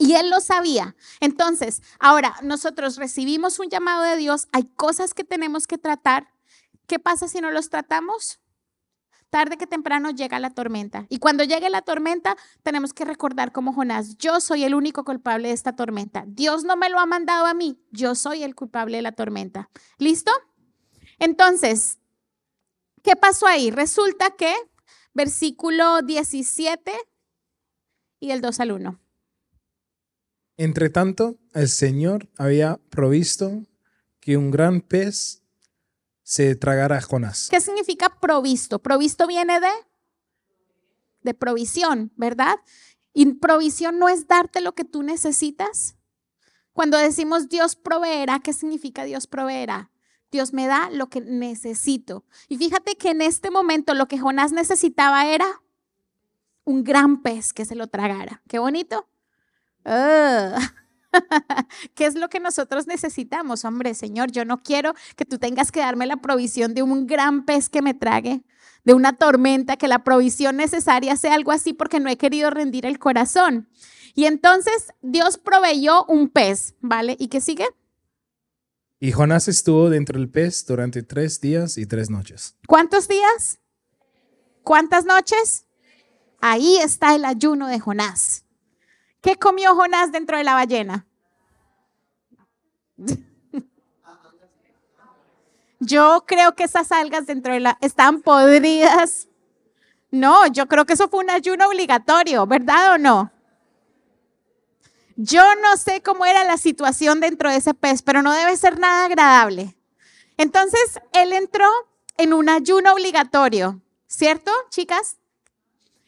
Y 0.00 0.14
él 0.14 0.30
lo 0.30 0.40
sabía. 0.40 0.96
Entonces, 1.20 1.82
ahora 1.98 2.34
nosotros 2.42 2.96
recibimos 2.96 3.58
un 3.58 3.68
llamado 3.68 4.02
de 4.02 4.16
Dios, 4.16 4.48
hay 4.50 4.64
cosas 4.64 5.12
que 5.12 5.24
tenemos 5.24 5.66
que 5.66 5.76
tratar. 5.76 6.32
¿Qué 6.86 6.98
pasa 6.98 7.28
si 7.28 7.42
no 7.42 7.50
los 7.50 7.68
tratamos? 7.68 8.40
Tarde 9.28 9.58
que 9.58 9.66
temprano 9.66 10.08
llega 10.10 10.40
la 10.40 10.54
tormenta. 10.54 11.04
Y 11.10 11.18
cuando 11.18 11.44
llegue 11.44 11.68
la 11.68 11.82
tormenta, 11.82 12.34
tenemos 12.62 12.94
que 12.94 13.04
recordar 13.04 13.52
como 13.52 13.74
Jonás, 13.74 14.16
yo 14.16 14.40
soy 14.40 14.64
el 14.64 14.74
único 14.74 15.04
culpable 15.04 15.48
de 15.48 15.54
esta 15.54 15.76
tormenta. 15.76 16.24
Dios 16.26 16.64
no 16.64 16.78
me 16.78 16.88
lo 16.88 16.98
ha 16.98 17.04
mandado 17.04 17.44
a 17.44 17.52
mí, 17.52 17.78
yo 17.90 18.14
soy 18.14 18.42
el 18.42 18.54
culpable 18.54 18.96
de 18.96 19.02
la 19.02 19.12
tormenta. 19.12 19.68
¿Listo? 19.98 20.32
Entonces, 21.18 21.98
¿qué 23.02 23.16
pasó 23.16 23.46
ahí? 23.46 23.70
Resulta 23.70 24.30
que 24.30 24.54
versículo 25.12 26.00
17 26.00 26.90
y 28.18 28.30
el 28.30 28.40
2 28.40 28.60
al 28.60 28.72
1. 28.72 29.00
Entre 30.62 30.90
tanto, 30.90 31.38
el 31.54 31.70
Señor 31.70 32.28
había 32.36 32.78
provisto 32.90 33.64
que 34.20 34.36
un 34.36 34.50
gran 34.50 34.82
pez 34.82 35.42
se 36.22 36.54
tragara 36.54 36.98
a 36.98 37.00
Jonás. 37.00 37.48
¿Qué 37.50 37.62
significa 37.62 38.20
provisto? 38.20 38.78
Provisto 38.78 39.26
viene 39.26 39.58
de 39.58 39.70
de 41.22 41.32
provisión, 41.32 42.12
¿verdad? 42.16 42.56
Y 43.14 43.24
provisión 43.36 43.98
no 43.98 44.10
es 44.10 44.28
darte 44.28 44.60
lo 44.60 44.74
que 44.74 44.84
tú 44.84 45.02
necesitas. 45.02 45.96
Cuando 46.74 46.98
decimos 46.98 47.48
Dios 47.48 47.74
proveerá, 47.74 48.40
¿qué 48.40 48.52
significa 48.52 49.04
Dios 49.04 49.26
proveerá? 49.26 49.90
Dios 50.30 50.52
me 50.52 50.66
da 50.66 50.90
lo 50.90 51.08
que 51.08 51.22
necesito. 51.22 52.26
Y 52.48 52.58
fíjate 52.58 52.96
que 52.96 53.12
en 53.12 53.22
este 53.22 53.50
momento 53.50 53.94
lo 53.94 54.08
que 54.08 54.18
Jonás 54.18 54.52
necesitaba 54.52 55.26
era 55.26 55.62
un 56.64 56.84
gran 56.84 57.22
pez 57.22 57.54
que 57.54 57.64
se 57.64 57.76
lo 57.76 57.86
tragara. 57.86 58.42
Qué 58.46 58.58
bonito. 58.58 59.09
¿Qué 61.94 62.06
es 62.06 62.14
lo 62.14 62.28
que 62.28 62.40
nosotros 62.40 62.86
necesitamos? 62.86 63.64
Hombre, 63.64 63.94
Señor, 63.94 64.30
yo 64.30 64.44
no 64.44 64.62
quiero 64.62 64.94
que 65.16 65.24
tú 65.24 65.38
tengas 65.38 65.72
que 65.72 65.80
darme 65.80 66.06
la 66.06 66.18
provisión 66.18 66.74
de 66.74 66.82
un 66.82 67.06
gran 67.06 67.44
pez 67.44 67.68
que 67.68 67.82
me 67.82 67.94
trague, 67.94 68.42
de 68.84 68.94
una 68.94 69.16
tormenta, 69.16 69.76
que 69.76 69.88
la 69.88 70.04
provisión 70.04 70.56
necesaria 70.56 71.16
sea 71.16 71.34
algo 71.34 71.52
así 71.52 71.72
porque 71.72 72.00
no 72.00 72.08
he 72.08 72.16
querido 72.16 72.50
rendir 72.50 72.86
el 72.86 72.98
corazón. 72.98 73.68
Y 74.14 74.26
entonces 74.26 74.92
Dios 75.02 75.38
proveyó 75.38 76.04
un 76.06 76.28
pez, 76.28 76.74
¿vale? 76.80 77.16
¿Y 77.18 77.28
qué 77.28 77.40
sigue? 77.40 77.66
Y 78.98 79.12
Jonás 79.12 79.48
estuvo 79.48 79.88
dentro 79.88 80.18
del 80.18 80.28
pez 80.28 80.66
durante 80.66 81.02
tres 81.02 81.40
días 81.40 81.78
y 81.78 81.86
tres 81.86 82.10
noches. 82.10 82.56
¿Cuántos 82.66 83.08
días? 83.08 83.58
¿Cuántas 84.62 85.06
noches? 85.06 85.64
Ahí 86.40 86.76
está 86.76 87.14
el 87.14 87.24
ayuno 87.24 87.68
de 87.68 87.80
Jonás. 87.80 88.44
¿Qué 89.20 89.36
comió 89.36 89.74
Jonás 89.74 90.12
dentro 90.12 90.36
de 90.36 90.44
la 90.44 90.54
ballena? 90.54 91.06
Yo 95.78 96.24
creo 96.26 96.54
que 96.54 96.64
esas 96.64 96.92
algas 96.92 97.26
dentro 97.26 97.54
de 97.54 97.60
la 97.60 97.78
están 97.80 98.20
podridas. 98.20 99.28
No, 100.10 100.46
yo 100.46 100.66
creo 100.66 100.84
que 100.84 100.92
eso 100.92 101.08
fue 101.08 101.20
un 101.20 101.30
ayuno 101.30 101.68
obligatorio, 101.68 102.46
¿verdad 102.46 102.94
o 102.94 102.98
no? 102.98 103.32
Yo 105.16 105.42
no 105.56 105.76
sé 105.76 106.02
cómo 106.02 106.24
era 106.26 106.44
la 106.44 106.56
situación 106.56 107.20
dentro 107.20 107.50
de 107.50 107.56
ese 107.56 107.74
pez, 107.74 108.02
pero 108.02 108.22
no 108.22 108.32
debe 108.32 108.56
ser 108.56 108.78
nada 108.78 109.04
agradable. 109.04 109.76
Entonces, 110.36 111.00
él 111.12 111.32
entró 111.32 111.68
en 112.16 112.32
un 112.32 112.48
ayuno 112.48 112.92
obligatorio, 112.92 113.80
¿cierto, 114.06 114.50
chicas? 114.70 115.18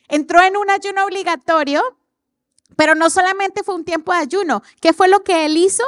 Entró 0.08 0.42
en 0.42 0.56
un 0.56 0.70
ayuno 0.70 1.04
obligatorio 1.04 1.82
pero 2.76 2.94
no 2.94 3.10
solamente 3.10 3.62
fue 3.62 3.74
un 3.74 3.84
tiempo 3.84 4.12
de 4.12 4.18
ayuno. 4.18 4.62
¿Qué 4.80 4.92
fue 4.92 5.08
lo 5.08 5.22
que 5.22 5.46
él 5.46 5.56
hizo? 5.56 5.84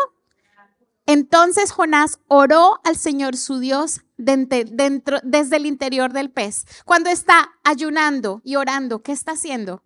Entonces 1.07 1.71
Jonás 1.71 2.19
oró 2.29 2.81
al 2.85 2.97
Señor 2.97 3.37
su 3.37 3.59
Dios 3.59 4.01
desde 4.17 5.57
el 5.57 5.67
interior 5.67 6.13
del 6.13 6.31
pez. 6.31 6.65
Cuando 6.85 7.11
está 7.11 7.53
ayunando 7.63 8.41
y 8.43 8.57
orando, 8.57 9.03
¿qué 9.03 9.13
está 9.13 9.33
haciendo? 9.33 9.83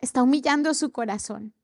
Está 0.00 0.22
humillando 0.22 0.74
su 0.74 0.92
corazón. 0.92 1.54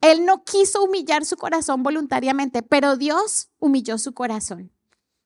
Él 0.00 0.24
no 0.24 0.44
quiso 0.44 0.82
humillar 0.82 1.24
su 1.24 1.36
corazón 1.36 1.82
voluntariamente, 1.82 2.62
pero 2.62 2.96
Dios 2.96 3.50
humilló 3.58 3.98
su 3.98 4.14
corazón. 4.14 4.72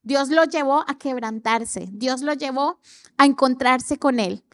Dios 0.02 0.28
lo 0.28 0.44
llevó 0.44 0.84
a 0.86 0.98
quebrantarse, 0.98 1.88
Dios 1.90 2.20
lo 2.20 2.32
llevó 2.34 2.78
a 3.16 3.24
encontrarse 3.24 3.98
con 3.98 4.20
él. 4.20 4.44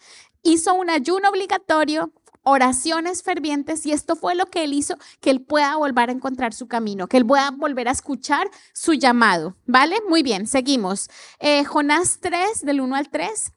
Hizo 0.42 0.74
un 0.74 0.90
ayuno 0.90 1.28
obligatorio, 1.28 2.12
oraciones 2.42 3.22
fervientes 3.22 3.86
y 3.86 3.92
esto 3.92 4.16
fue 4.16 4.34
lo 4.34 4.46
que 4.46 4.64
él 4.64 4.72
hizo, 4.72 4.96
que 5.20 5.30
él 5.30 5.40
pueda 5.40 5.76
volver 5.76 6.08
a 6.08 6.12
encontrar 6.12 6.52
su 6.52 6.66
camino, 6.66 7.06
que 7.06 7.16
él 7.16 7.26
pueda 7.26 7.50
volver 7.50 7.88
a 7.88 7.92
escuchar 7.92 8.48
su 8.72 8.94
llamado. 8.94 9.56
¿Vale? 9.66 9.96
Muy 10.08 10.22
bien, 10.22 10.46
seguimos. 10.46 11.08
Eh, 11.38 11.64
Jonás 11.64 12.18
3, 12.20 12.62
del 12.62 12.80
1 12.80 12.96
al 12.96 13.08
3. 13.08 13.52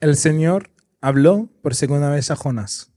El 0.00 0.16
Señor 0.16 0.70
habló 1.00 1.48
por 1.62 1.74
segunda 1.74 2.10
vez 2.10 2.30
a 2.30 2.36
Jonás. 2.36 2.90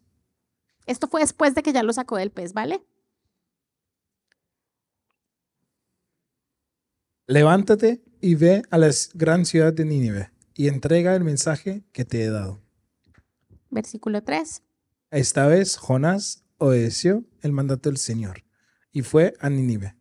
Esto 0.86 1.08
fue 1.08 1.22
después 1.22 1.54
de 1.54 1.64
que 1.64 1.72
ya 1.72 1.84
lo 1.84 1.94
sacó 1.94 2.18
del 2.18 2.32
pez, 2.32 2.54
¿vale? 2.54 2.84
Levántate 7.28 8.02
y 8.22 8.34
ve 8.34 8.64
a 8.72 8.80
la 8.80 8.90
gran 9.14 9.46
ciudad 9.46 9.72
de 9.72 9.86
Nínive 9.86 10.32
y 10.56 10.68
entrega 10.68 11.16
el 11.16 11.24
mensaje 11.24 11.84
que 11.92 12.04
te 12.04 12.24
he 12.24 12.30
dado 12.32 12.60
versículo 13.70 14.24
3. 14.24 14.62
Esta 15.12 15.48
vez 15.48 15.78
Jonás 15.78 16.44
obedeció 16.58 17.24
el 17.42 17.52
mandato 17.52 17.90
del 17.90 17.98
Señor 17.98 18.44
y 18.92 19.02
fue 19.02 19.34
a 19.40 19.50
Nínive, 19.50 19.96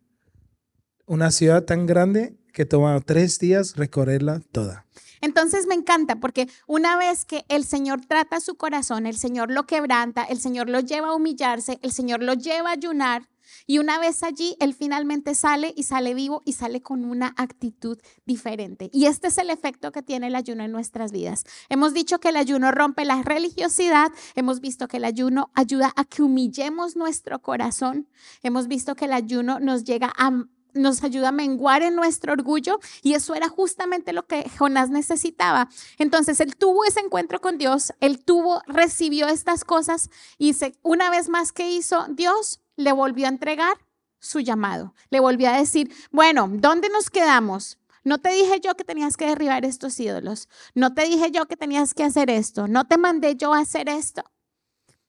una 1.05 1.31
ciudad 1.31 1.63
tan 1.63 1.85
grande 1.85 2.37
que 2.53 2.65
tomaba 2.65 2.99
tres 2.99 3.39
días 3.39 3.75
recorrerla 3.75 4.41
toda. 4.51 4.85
Entonces 5.21 5.67
me 5.67 5.75
encanta 5.75 6.17
porque 6.19 6.47
una 6.67 6.97
vez 6.97 7.25
que 7.25 7.45
el 7.49 7.63
Señor 7.63 8.01
trata 8.05 8.39
su 8.39 8.55
corazón, 8.55 9.05
el 9.05 9.17
Señor 9.17 9.51
lo 9.51 9.65
quebranta, 9.65 10.23
el 10.23 10.39
Señor 10.39 10.69
lo 10.69 10.79
lleva 10.79 11.09
a 11.09 11.15
humillarse, 11.15 11.79
el 11.81 11.91
Señor 11.91 12.23
lo 12.23 12.33
lleva 12.33 12.69
a 12.69 12.73
ayunar, 12.73 13.28
Y 13.67 13.79
una 13.79 13.99
vez 13.99 14.23
allí, 14.23 14.55
él 14.59 14.73
finalmente 14.73 15.35
sale 15.35 15.73
y 15.75 15.83
sale 15.83 16.13
vivo 16.13 16.41
y 16.45 16.53
sale 16.53 16.81
con 16.81 17.05
una 17.05 17.33
actitud 17.37 17.97
diferente. 18.25 18.89
Y 18.93 19.05
este 19.05 19.27
es 19.27 19.37
el 19.37 19.49
efecto 19.49 19.91
que 19.91 20.01
tiene 20.01 20.27
el 20.27 20.35
ayuno 20.35 20.63
en 20.63 20.71
nuestras 20.71 21.11
vidas. 21.11 21.43
Hemos 21.69 21.93
dicho 21.93 22.19
que 22.19 22.29
el 22.29 22.37
ayuno 22.37 22.71
rompe 22.71 23.05
la 23.05 23.21
religiosidad, 23.23 24.11
hemos 24.35 24.59
visto 24.59 24.87
que 24.87 24.97
el 24.97 25.05
ayuno 25.05 25.51
ayuda 25.53 25.93
a 25.95 26.05
que 26.05 26.21
humillemos 26.21 26.95
nuestro 26.95 27.39
corazón, 27.41 28.07
hemos 28.43 28.67
visto 28.67 28.95
que 28.95 29.05
el 29.05 29.13
ayuno 29.13 29.59
nos 29.59 29.83
llega 29.83 30.11
a 30.17 30.31
nos 30.73 31.03
ayuda 31.03 31.29
a 31.29 31.31
menguar 31.31 31.81
en 31.81 31.95
nuestro 31.95 32.33
orgullo 32.33 32.79
y 33.01 33.13
eso 33.13 33.35
era 33.35 33.49
justamente 33.49 34.13
lo 34.13 34.25
que 34.27 34.49
Jonás 34.57 34.89
necesitaba. 34.89 35.69
Entonces 35.97 36.39
él 36.39 36.55
tuvo 36.55 36.85
ese 36.85 36.99
encuentro 36.99 37.41
con 37.41 37.57
Dios, 37.57 37.93
él 37.99 38.23
tuvo, 38.23 38.61
recibió 38.67 39.27
estas 39.27 39.63
cosas 39.63 40.09
y 40.37 40.53
se, 40.53 40.75
una 40.81 41.09
vez 41.09 41.29
más 41.29 41.51
que 41.51 41.71
hizo 41.71 42.05
Dios, 42.09 42.61
le 42.79 42.91
volvió 42.93 43.25
a 43.25 43.29
entregar 43.29 43.77
su 44.19 44.39
llamado, 44.39 44.93
le 45.09 45.19
volvió 45.19 45.49
a 45.49 45.57
decir, 45.57 45.93
bueno, 46.11 46.49
¿dónde 46.51 46.89
nos 46.89 47.09
quedamos? 47.09 47.77
No 48.03 48.19
te 48.19 48.29
dije 48.29 48.59
yo 48.61 48.75
que 48.75 48.83
tenías 48.83 49.17
que 49.17 49.25
derribar 49.25 49.65
estos 49.65 49.99
ídolos, 49.99 50.47
no 50.73 50.93
te 50.93 51.03
dije 51.03 51.31
yo 51.31 51.45
que 51.47 51.57
tenías 51.57 51.93
que 51.93 52.03
hacer 52.03 52.29
esto, 52.29 52.67
no 52.67 52.87
te 52.87 52.97
mandé 52.97 53.35
yo 53.35 53.53
a 53.53 53.59
hacer 53.59 53.89
esto. 53.89 54.23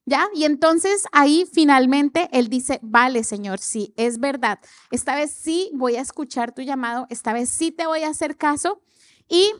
¿Ya? 0.06 0.28
Y 0.34 0.44
entonces 0.44 1.04
ahí 1.12 1.46
finalmente 1.52 2.28
él 2.32 2.48
dice, 2.48 2.80
vale, 2.82 3.22
Señor, 3.22 3.60
sí, 3.60 3.94
es 3.96 4.18
verdad. 4.18 4.58
Esta 4.90 5.14
vez 5.14 5.30
sí 5.30 5.70
voy 5.74 5.96
a 5.96 6.00
escuchar 6.00 6.52
tu 6.52 6.62
llamado, 6.62 7.06
esta 7.10 7.32
vez 7.32 7.48
sí 7.48 7.70
te 7.70 7.86
voy 7.86 8.02
a 8.02 8.08
hacer 8.08 8.36
caso. 8.36 8.82
Y 9.28 9.52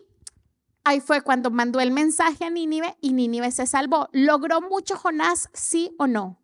ahí 0.83 1.01
fue 1.01 1.20
cuando 1.20 1.51
mandó 1.51 1.79
el 1.79 1.92
mensaje 1.92 2.44
a 2.44 2.51
Nínive 2.51 2.96
y 3.01 3.12
Nínive 3.12 3.53
se 3.53 3.66
salvó. 3.66 4.09
¿Logró 4.12 4.61
mucho 4.61 4.96
Jonás, 4.96 5.51
sí 5.53 5.94
o 5.99 6.09
no? 6.09 6.39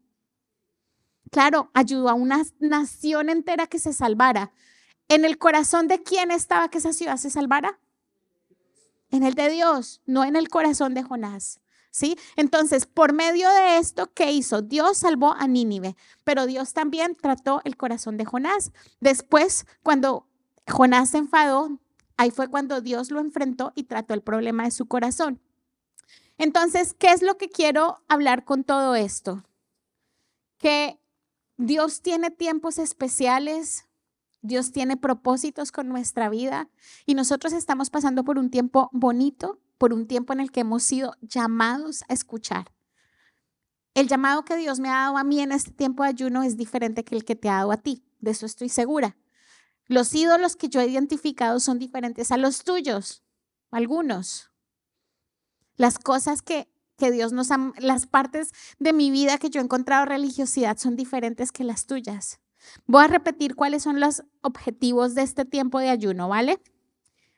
Claro, 1.31 1.71
ayudó 1.75 2.09
a 2.09 2.15
una 2.15 2.43
nación 2.59 3.29
entera 3.29 3.67
que 3.67 3.79
se 3.79 3.93
salvara. 3.93 4.53
¿En 5.09 5.25
el 5.25 5.39
corazón 5.39 5.89
de 5.89 6.03
quién 6.03 6.31
estaba 6.31 6.69
que 6.69 6.79
esa 6.79 6.93
ciudad 6.93 7.17
se 7.17 7.31
salvara? 7.31 7.79
En 9.11 9.23
el 9.23 9.35
de 9.35 9.51
Dios, 9.51 10.03
no 10.07 10.25
en 10.25 10.37
el 10.37 10.49
corazón 10.49 10.95
de 10.95 11.03
Jonás. 11.03 11.61
¿Sí? 11.91 12.19
Entonces, 12.37 12.85
por 12.85 13.15
medio 13.15 13.49
de 13.49 13.79
esto, 13.79 14.13
¿qué 14.13 14.31
hizo? 14.31 14.61
Dios 14.61 14.99
salvó 14.99 15.33
a 15.33 15.47
Nínive, 15.47 15.97
pero 16.25 16.45
Dios 16.45 16.75
también 16.75 17.15
trató 17.15 17.63
el 17.65 17.79
corazón 17.79 18.19
de 18.19 18.27
Jonás. 18.27 18.71
Después, 19.01 19.65
cuando 19.83 20.27
Jonás 20.69 21.11
se 21.11 21.19
enfadó, 21.19 21.81
ahí 22.19 22.31
fue 22.31 22.49
cuando 22.49 22.83
Dios 22.83 23.11
lo 23.11 23.21
enfrentó 23.21 23.73
y 23.75 23.85
trató 23.85 24.13
el 24.13 24.21
problema 24.21 24.65
de 24.65 24.73
su 24.73 24.87
corazón. 24.87 25.41
Entonces, 26.37 26.93
¿qué 26.93 27.13
es 27.13 27.23
lo 27.23 27.39
que 27.39 27.49
quiero 27.49 28.03
hablar 28.09 28.45
con 28.45 28.63
todo 28.63 28.95
esto? 28.95 29.45
Que 30.59 31.01
Dios 31.57 32.03
tiene 32.03 32.31
tiempos 32.31 32.79
especiales, 32.79 33.87
Dios 34.43 34.73
tiene 34.73 34.97
propósitos 34.97 35.73
con 35.73 35.89
nuestra 35.89 36.29
vida 36.29 36.69
y 37.07 37.15
nosotros 37.15 37.53
estamos 37.53 37.91
pasando 37.91 38.25
por 38.25 38.39
un 38.39 38.51
tiempo 38.51 38.91
bonito, 38.93 39.61
por 39.79 39.93
un 39.93 40.07
tiempo 40.07 40.33
en 40.33 40.41
el 40.41 40.51
que 40.51 40.61
hemos 40.61 40.83
sido 40.83 41.15
llamados 41.21 42.05
a 42.09 42.15
escuchar. 42.15 42.73
El 43.95 44.09
llamado 44.09 44.45
que 44.45 44.57
Dios 44.57 44.79
me 44.79 44.91
ha 44.91 45.05
dado 45.05 45.17
a 45.17 45.25
mí 45.25 45.41
en 45.41 45.53
este 45.53 45.71
tiempo 45.71 46.03
de 46.03 46.11
ayuno 46.11 46.43
es 46.43 46.57
diferente 46.57 47.05
que 47.05 47.15
el 47.15 47.25
que 47.25 47.35
te 47.35 47.49
ha 47.49 47.57
dado 47.57 47.73
a 47.73 47.79
ti, 47.79 48.05
de 48.21 48.33
eso 48.33 48.45
estoy 48.45 48.69
segura. 48.69 49.17
Los 49.87 50.15
ídolos 50.15 50.57
que 50.57 50.69
yo 50.69 50.81
he 50.81 50.87
identificado 50.87 51.61
son 51.61 51.79
diferentes 51.79 52.31
a 52.31 52.37
los 52.37 52.65
tuyos, 52.65 53.23
algunos. 53.71 54.51
Las 55.77 55.99
cosas 55.99 56.43
que, 56.43 56.69
que 56.97 57.11
Dios 57.11 57.33
nos 57.33 57.51
ha, 57.51 57.73
las 57.79 58.07
partes 58.07 58.53
de 58.79 58.93
mi 58.93 59.11
vida 59.11 59.39
que 59.39 59.51
yo 59.51 59.61
he 59.61 59.65
encontrado 59.65 60.07
religiosidad 60.07 60.77
son 60.79 60.97
diferentes 60.97 61.53
que 61.53 61.65
las 61.65 61.87
tuyas. 61.87 62.41
Voy 62.87 63.05
a 63.05 63.09
repetir 63.09 63.55
cuáles 63.55 63.83
son 63.83 64.01
los 64.01 64.25
objetivos 64.41 65.15
de 65.15 65.23
este 65.23 65.45
tiempo 65.45 65.79
de 65.79 65.91
ayuno, 65.91 66.29
¿vale? 66.29 66.61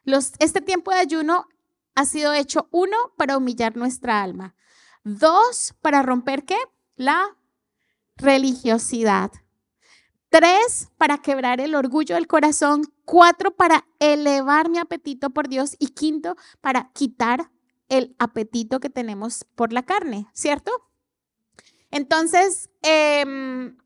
Los, 0.05 0.33
este 0.39 0.61
tiempo 0.61 0.91
de 0.91 0.99
ayuno 0.99 1.47
ha 1.95 2.05
sido 2.05 2.33
hecho, 2.33 2.69
uno, 2.71 2.97
para 3.17 3.37
humillar 3.37 3.77
nuestra 3.77 4.23
alma. 4.23 4.55
Dos, 5.05 5.75
para 5.83 6.03
romper 6.03 6.45
qué? 6.45 6.57
La 6.97 7.37
religiosidad. 8.17 9.33
Tres, 10.31 10.91
para 10.97 11.19
quebrar 11.19 11.61
el 11.61 11.75
orgullo 11.75 12.15
del 12.15 12.27
corazón. 12.27 12.83
Cuatro, 13.05 13.57
para 13.57 13.87
elevar 13.99 14.69
mi 14.69 14.79
apetito 14.79 15.31
por 15.31 15.49
Dios. 15.49 15.75
Y 15.79 15.89
quinto, 15.89 16.37
para 16.61 16.91
quitar 16.93 17.51
el 17.89 18.15
apetito 18.19 18.81
que 18.81 18.91
tenemos 18.91 19.45
por 19.55 19.73
la 19.73 19.85
carne, 19.85 20.29
¿cierto? 20.33 20.71
Entonces, 21.91 22.71
em, 22.83 23.77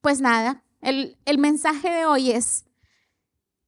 pues 0.00 0.20
nada, 0.20 0.62
el, 0.80 1.18
el 1.24 1.38
mensaje 1.38 1.90
de 1.90 2.06
hoy 2.06 2.30
es, 2.30 2.66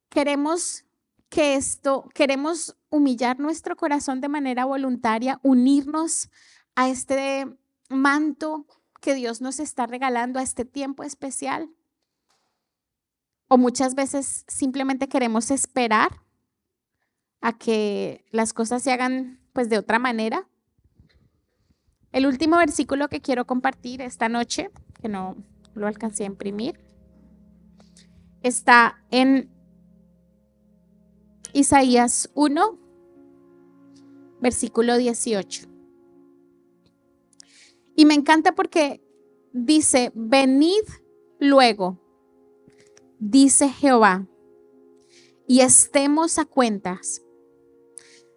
queremos 0.09 0.85
que 1.29 1.55
esto, 1.55 2.07
queremos 2.13 2.77
humillar 2.89 3.39
nuestro 3.39 3.75
corazón 3.75 4.21
de 4.21 4.29
manera 4.29 4.65
voluntaria, 4.65 5.39
unirnos 5.41 6.29
a 6.75 6.89
este 6.89 7.47
manto 7.89 8.67
que 9.01 9.15
Dios 9.15 9.41
nos 9.41 9.59
está 9.59 9.87
regalando, 9.87 10.39
a 10.39 10.43
este 10.43 10.63
tiempo 10.65 11.03
especial. 11.03 11.69
O 13.47 13.57
muchas 13.57 13.95
veces 13.95 14.45
simplemente 14.47 15.09
queremos 15.09 15.51
esperar 15.51 16.21
a 17.41 17.57
que 17.57 18.25
las 18.31 18.53
cosas 18.53 18.81
se 18.83 18.91
hagan 18.91 19.42
pues 19.53 19.69
de 19.69 19.77
otra 19.77 19.99
manera. 19.99 20.47
El 22.11 22.25
último 22.25 22.57
versículo 22.57 23.07
que 23.07 23.21
quiero 23.21 23.45
compartir 23.45 24.01
esta 24.01 24.29
noche, 24.29 24.69
que 25.01 25.09
no 25.09 25.35
lo 25.73 25.87
alcancé 25.87 26.23
a 26.23 26.27
imprimir, 26.27 26.79
está 28.41 29.03
en 29.09 29.49
Isaías 31.53 32.29
1, 32.35 32.79
versículo 34.41 34.97
18. 34.97 35.67
Y 37.95 38.05
me 38.05 38.15
encanta 38.15 38.53
porque 38.53 39.01
dice, 39.53 40.11
venid 40.15 40.83
luego, 41.39 41.99
dice 43.19 43.69
Jehová, 43.69 44.27
y 45.47 45.61
estemos 45.61 46.39
a 46.39 46.45
cuentas. 46.45 47.21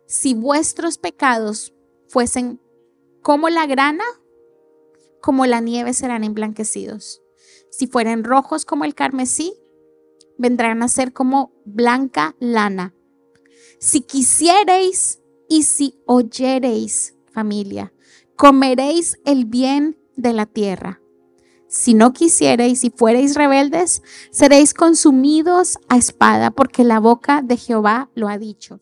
Si 0.07 0.35
vuestros 0.35 0.99
pecados 0.99 1.75
fuesen 2.09 2.61
como 3.23 3.49
la 3.49 3.66
grana, 3.66 4.05
como 5.21 5.47
la 5.47 5.61
nieve 5.61 5.92
serán 5.95 6.23
emblanquecidos. 6.23 7.23
Si 7.71 7.88
fueren 7.88 8.23
rojos 8.23 8.64
como 8.64 8.85
el 8.85 8.95
carmesí, 8.95 9.53
vendrán 10.38 10.83
a 10.83 10.88
ser 10.88 11.12
como 11.12 11.53
blanca 11.64 12.37
lana. 12.38 12.95
Si 13.81 14.03
quisiereis 14.03 15.21
y 15.49 15.64
si 15.64 16.01
oyereis, 16.07 17.16
familia, 17.33 17.92
comeréis 18.37 19.19
el 19.25 19.45
bien 19.45 19.99
de 20.16 20.33
la 20.33 20.47
tierra. 20.47 21.01
Si 21.69 21.95
no 21.95 22.12
quisiereis 22.12 22.85
y 22.85 22.90
fuereis 22.90 23.35
rebeldes, 23.35 24.03
seréis 24.31 24.73
consumidos 24.73 25.79
a 25.88 25.97
espada, 25.97 26.53
porque 26.53 26.85
la 26.85 27.01
boca 27.01 27.42
de 27.42 27.57
Jehová 27.57 28.11
lo 28.14 28.29
ha 28.29 28.38
dicho. 28.38 28.81